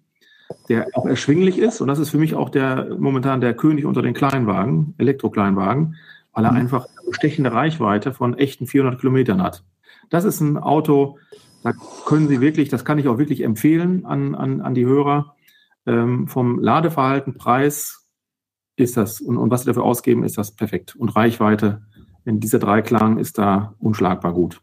der 0.68 0.88
auch 0.94 1.06
erschwinglich 1.06 1.58
ist. 1.58 1.80
Und 1.80 1.86
das 1.86 2.00
ist 2.00 2.10
für 2.10 2.18
mich 2.18 2.34
auch 2.34 2.50
der 2.50 2.96
momentan 2.98 3.40
der 3.40 3.54
König 3.54 3.84
unter 3.86 4.02
den 4.02 4.12
Kleinwagen, 4.12 4.94
Elektrokleinwagen, 4.98 5.94
weil 6.32 6.44
er 6.44 6.50
mhm. 6.50 6.58
einfach 6.58 6.86
eine 6.86 7.08
bestechende 7.08 7.52
Reichweite 7.52 8.12
von 8.12 8.36
echten 8.36 8.66
400 8.66 9.00
Kilometern 9.00 9.40
hat. 9.40 9.64
Das 10.10 10.24
ist 10.24 10.40
ein 10.40 10.58
Auto, 10.58 11.18
da 11.62 11.72
können 12.04 12.26
Sie 12.26 12.40
wirklich, 12.40 12.68
das 12.68 12.84
kann 12.84 12.98
ich 12.98 13.06
auch 13.06 13.18
wirklich 13.18 13.42
empfehlen 13.42 14.04
an, 14.04 14.34
an, 14.34 14.60
an 14.60 14.74
die 14.74 14.84
Hörer. 14.84 15.36
Ähm, 15.86 16.26
vom 16.26 16.58
Ladeverhalten, 16.58 17.34
Preis 17.34 18.08
ist 18.74 18.96
das 18.96 19.20
und, 19.20 19.36
und 19.36 19.50
was 19.50 19.62
Sie 19.62 19.66
dafür 19.66 19.84
ausgeben, 19.84 20.24
ist 20.24 20.36
das 20.36 20.50
perfekt. 20.50 20.96
Und 20.96 21.14
Reichweite 21.14 21.82
in 22.24 22.40
dieser 22.40 22.58
Dreiklang 22.58 23.18
ist 23.18 23.38
da 23.38 23.74
unschlagbar 23.78 24.32
gut. 24.32 24.60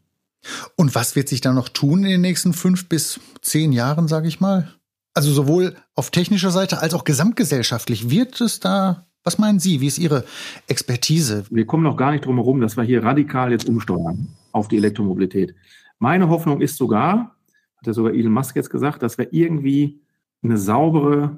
Und 0.76 0.94
was 0.94 1.16
wird 1.16 1.28
sich 1.28 1.40
da 1.40 1.52
noch 1.52 1.68
tun 1.68 2.04
in 2.04 2.10
den 2.10 2.20
nächsten 2.20 2.52
fünf 2.52 2.88
bis 2.88 3.20
zehn 3.42 3.72
Jahren, 3.72 4.08
sage 4.08 4.28
ich 4.28 4.40
mal? 4.40 4.72
Also 5.14 5.32
sowohl 5.32 5.76
auf 5.94 6.10
technischer 6.10 6.50
Seite 6.50 6.80
als 6.80 6.94
auch 6.94 7.04
gesamtgesellschaftlich. 7.04 8.10
Wird 8.10 8.40
es 8.40 8.60
da, 8.60 9.06
was 9.24 9.38
meinen 9.38 9.58
Sie, 9.58 9.80
wie 9.80 9.86
ist 9.86 9.98
Ihre 9.98 10.24
Expertise? 10.66 11.44
Wir 11.50 11.66
kommen 11.66 11.82
noch 11.82 11.96
gar 11.96 12.12
nicht 12.12 12.24
drum 12.24 12.36
herum, 12.36 12.60
dass 12.60 12.76
wir 12.76 12.84
hier 12.84 13.02
radikal 13.02 13.50
jetzt 13.50 13.68
umsteuern 13.68 14.28
auf 14.52 14.68
die 14.68 14.76
Elektromobilität. 14.76 15.54
Meine 15.98 16.28
Hoffnung 16.28 16.60
ist 16.60 16.76
sogar, 16.76 17.36
hat 17.76 17.86
ja 17.86 17.92
sogar 17.92 18.14
Elon 18.14 18.32
Musk 18.32 18.56
jetzt 18.56 18.70
gesagt, 18.70 19.02
dass 19.02 19.18
wir 19.18 19.32
irgendwie 19.32 20.00
eine 20.42 20.56
saubere 20.56 21.36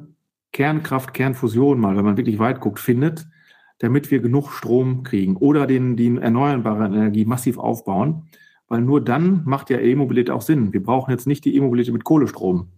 Kernkraft, 0.53 1.15
Kernfusion 1.15 1.81
mal, 1.81 1.97
wenn 1.97 2.05
man 2.05 2.17
wirklich 2.17 2.39
weit 2.39 2.61
guckt, 2.61 2.79
findet, 2.79 3.27
damit 3.79 4.11
wir 4.11 4.21
genug 4.21 4.53
Strom 4.53 5.03
kriegen 5.03 5.37
oder 5.37 5.67
den, 5.67 5.97
die 5.97 6.17
erneuerbare 6.17 6.85
Energie 6.85 7.25
massiv 7.25 7.59
aufbauen, 7.59 8.29
weil 8.73 8.81
nur 8.81 9.05
dann 9.05 9.43
macht 9.45 9.69
ja 9.69 9.79
E-Mobilität 9.79 10.31
auch 10.31 10.41
Sinn. 10.41 10.73
Wir 10.73 10.83
brauchen 10.83 11.11
jetzt 11.11 11.27
nicht 11.27 11.45
die 11.45 11.55
E-Mobilität 11.57 11.93
mit 11.93 12.05
Kohlestrom 12.05 12.69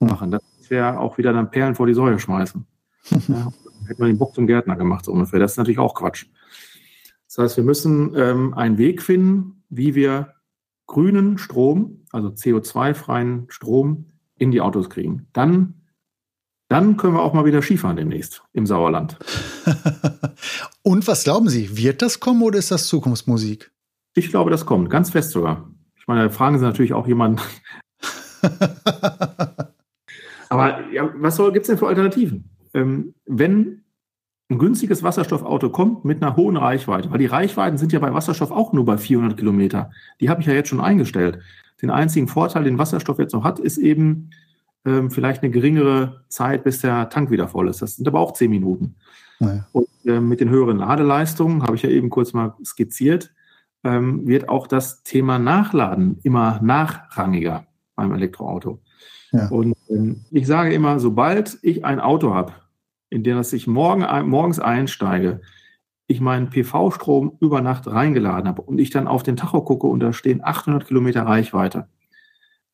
machen. 0.00 0.32
Das 0.32 0.42
wäre 0.68 0.98
auch 0.98 1.18
wieder 1.18 1.32
dann 1.32 1.52
Perlen 1.52 1.76
vor 1.76 1.86
die 1.86 1.94
Säule 1.94 2.18
schmeißen. 2.18 2.66
ja, 3.28 3.52
hätte 3.86 4.00
man 4.00 4.08
den 4.08 4.18
Bock 4.18 4.34
zum 4.34 4.48
Gärtner 4.48 4.74
gemacht, 4.74 5.04
so 5.04 5.12
ungefähr. 5.12 5.38
Das 5.38 5.52
ist 5.52 5.58
natürlich 5.58 5.78
auch 5.78 5.94
Quatsch. 5.94 6.26
Das 7.28 7.38
heißt, 7.38 7.56
wir 7.58 7.62
müssen 7.62 8.12
ähm, 8.16 8.54
einen 8.54 8.76
Weg 8.76 9.00
finden, 9.00 9.62
wie 9.68 9.94
wir 9.94 10.32
grünen 10.88 11.38
Strom, 11.38 12.04
also 12.10 12.30
CO2-freien 12.30 13.46
Strom 13.48 14.06
in 14.38 14.50
die 14.50 14.60
Autos 14.60 14.90
kriegen. 14.90 15.28
Dann, 15.32 15.74
dann 16.68 16.96
können 16.96 17.14
wir 17.14 17.22
auch 17.22 17.34
mal 17.34 17.44
wieder 17.44 17.62
Skifahren 17.62 17.96
demnächst 17.96 18.42
im 18.52 18.66
Sauerland. 18.66 19.16
Und 20.82 21.06
was 21.06 21.22
glauben 21.22 21.48
Sie, 21.48 21.76
wird 21.76 22.02
das 22.02 22.18
kommen 22.18 22.42
oder 22.42 22.58
ist 22.58 22.72
das 22.72 22.88
Zukunftsmusik? 22.88 23.70
Ich 24.16 24.30
glaube, 24.30 24.50
das 24.50 24.64
kommt, 24.64 24.88
ganz 24.88 25.10
fest 25.10 25.30
sogar. 25.30 25.70
Ich 25.98 26.06
meine, 26.06 26.30
fragen 26.30 26.58
Sie 26.58 26.64
natürlich 26.64 26.94
auch 26.94 27.06
jemanden. 27.06 27.38
Aber 30.48 30.90
ja, 30.90 31.10
was 31.16 31.36
gibt 31.36 31.58
es 31.58 31.66
denn 31.66 31.76
für 31.76 31.86
Alternativen? 31.86 32.48
Ähm, 32.72 33.14
wenn 33.26 33.84
ein 34.48 34.58
günstiges 34.58 35.02
Wasserstoffauto 35.02 35.68
kommt 35.68 36.06
mit 36.06 36.22
einer 36.22 36.34
hohen 36.34 36.56
Reichweite, 36.56 37.10
weil 37.10 37.18
die 37.18 37.26
Reichweiten 37.26 37.76
sind 37.76 37.92
ja 37.92 37.98
bei 37.98 38.14
Wasserstoff 38.14 38.52
auch 38.52 38.72
nur 38.72 38.86
bei 38.86 38.96
400 38.96 39.36
Kilometer. 39.36 39.90
Die 40.20 40.30
habe 40.30 40.40
ich 40.40 40.46
ja 40.46 40.54
jetzt 40.54 40.70
schon 40.70 40.80
eingestellt. 40.80 41.40
Den 41.82 41.90
einzigen 41.90 42.26
Vorteil, 42.26 42.64
den 42.64 42.78
Wasserstoff 42.78 43.18
jetzt 43.18 43.34
noch 43.34 43.44
hat, 43.44 43.58
ist 43.58 43.76
eben 43.76 44.30
ähm, 44.86 45.10
vielleicht 45.10 45.42
eine 45.42 45.50
geringere 45.50 46.22
Zeit, 46.28 46.64
bis 46.64 46.80
der 46.80 47.10
Tank 47.10 47.30
wieder 47.30 47.48
voll 47.48 47.68
ist. 47.68 47.82
Das 47.82 47.96
sind 47.96 48.08
aber 48.08 48.20
auch 48.20 48.32
zehn 48.32 48.50
Minuten. 48.50 48.94
Ja. 49.40 49.66
Und 49.72 49.88
äh, 50.06 50.20
mit 50.20 50.40
den 50.40 50.48
höheren 50.48 50.78
Ladeleistungen, 50.78 51.64
habe 51.64 51.74
ich 51.74 51.82
ja 51.82 51.90
eben 51.90 52.08
kurz 52.08 52.32
mal 52.32 52.54
skizziert, 52.64 53.34
ähm, 53.86 54.26
wird 54.26 54.48
auch 54.48 54.66
das 54.66 55.02
Thema 55.04 55.38
Nachladen 55.38 56.18
immer 56.24 56.60
nachrangiger 56.60 57.66
beim 57.94 58.12
Elektroauto. 58.12 58.80
Ja. 59.32 59.48
Und 59.48 59.76
ähm, 59.88 60.24
ich 60.30 60.46
sage 60.46 60.74
immer, 60.74 60.98
sobald 60.98 61.58
ich 61.62 61.84
ein 61.84 62.00
Auto 62.00 62.34
habe, 62.34 62.52
in 63.10 63.22
das 63.22 63.52
ich 63.52 63.66
morgen, 63.66 64.04
morgens 64.28 64.58
einsteige, 64.58 65.40
ich 66.08 66.20
meinen 66.20 66.50
PV-Strom 66.50 67.36
über 67.40 67.60
Nacht 67.60 67.86
reingeladen 67.86 68.48
habe 68.48 68.62
und 68.62 68.78
ich 68.78 68.90
dann 68.90 69.08
auf 69.08 69.22
den 69.22 69.36
Tacho 69.36 69.62
gucke 69.62 69.86
und 69.86 70.00
da 70.00 70.12
stehen 70.12 70.40
800 70.42 70.86
Kilometer 70.86 71.22
Reichweite, 71.22 71.88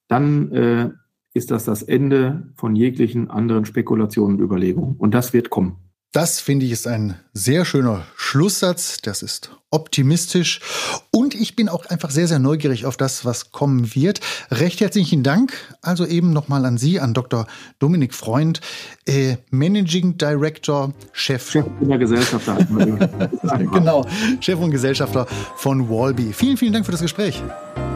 dann 0.09 0.53
äh, 0.53 0.91
ist 1.35 1.51
das 1.51 1.65
das 1.65 1.83
Ende 1.83 2.53
von 2.57 2.77
jeglichen 2.77 3.31
anderen 3.31 3.65
Spekulationen 3.65 4.37
und 4.37 4.43
Überlegungen. 4.43 4.97
Und 4.97 5.15
das 5.15 5.33
wird 5.33 5.51
kommen. 5.51 5.77
Das 6.13 6.41
finde 6.41 6.67
ich 6.67 6.73
ist 6.73 6.87
ein 6.87 7.15
sehr 7.33 7.65
schöner 7.65 8.03
Schlusssatz. 8.17 8.99
Das 9.01 9.23
ist 9.23 9.51
optimistisch. 9.71 10.61
Und 11.11 11.35
ich 11.35 11.57
bin 11.57 11.71
auch 11.71 11.87
einfach 11.87 12.11
sehr, 12.11 12.29
sehr 12.29 12.39
neugierig 12.39 12.85
auf 12.85 12.99
das, 12.99 13.25
was 13.25 13.51
kommen 13.51 13.95
wird. 13.95 14.21
Recht 14.51 14.83
herzlichen 14.83 15.23
Dank. 15.23 15.55
Also 15.81 16.05
eben 16.05 16.35
nochmal 16.35 16.67
an 16.67 16.77
Sie, 16.77 17.01
an 17.01 17.15
Dr. 17.15 17.47
Dominik 17.79 18.13
Freund, 18.13 18.61
äh, 19.07 19.37
Managing 19.51 20.19
Director, 20.19 20.93
Chef. 21.13 21.51
Chef 21.51 21.65
der 21.81 21.97
Gesellschafter. 21.97 22.57
genau, 23.73 24.07
Chef 24.41 24.59
und 24.59 24.71
Gesellschafter 24.71 25.27
von 25.57 25.89
Walby. 25.89 26.35
Vielen, 26.35 26.59
vielen 26.59 26.75
Dank 26.75 26.85
für 26.85 26.93
das 26.93 27.01
Gespräch. 27.01 27.43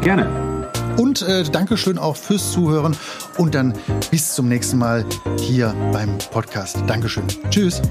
Gerne. 0.01 0.56
Und 0.97 1.23
äh, 1.23 1.45
Dankeschön 1.45 1.99
auch 1.99 2.17
fürs 2.17 2.53
Zuhören 2.53 2.97
und 3.37 3.55
dann 3.55 3.75
bis 4.11 4.35
zum 4.35 4.49
nächsten 4.49 4.79
Mal 4.79 5.05
hier 5.41 5.75
beim 5.93 6.17
Podcast. 6.31 6.79
Dankeschön. 6.87 7.25
Tschüss. 7.51 7.83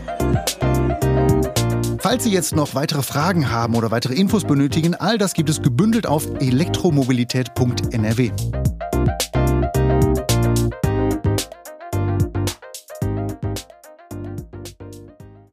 Falls 2.00 2.24
Sie 2.24 2.32
jetzt 2.32 2.56
noch 2.56 2.76
weitere 2.76 3.02
Fragen 3.02 3.50
haben 3.50 3.76
oder 3.76 3.90
weitere 3.90 4.14
Infos 4.14 4.44
benötigen, 4.44 4.94
all 4.94 5.18
das 5.18 5.34
gibt 5.34 5.50
es 5.50 5.62
gebündelt 5.64 6.06
auf 6.06 6.28
elektromobilität.nrw. 6.40 8.32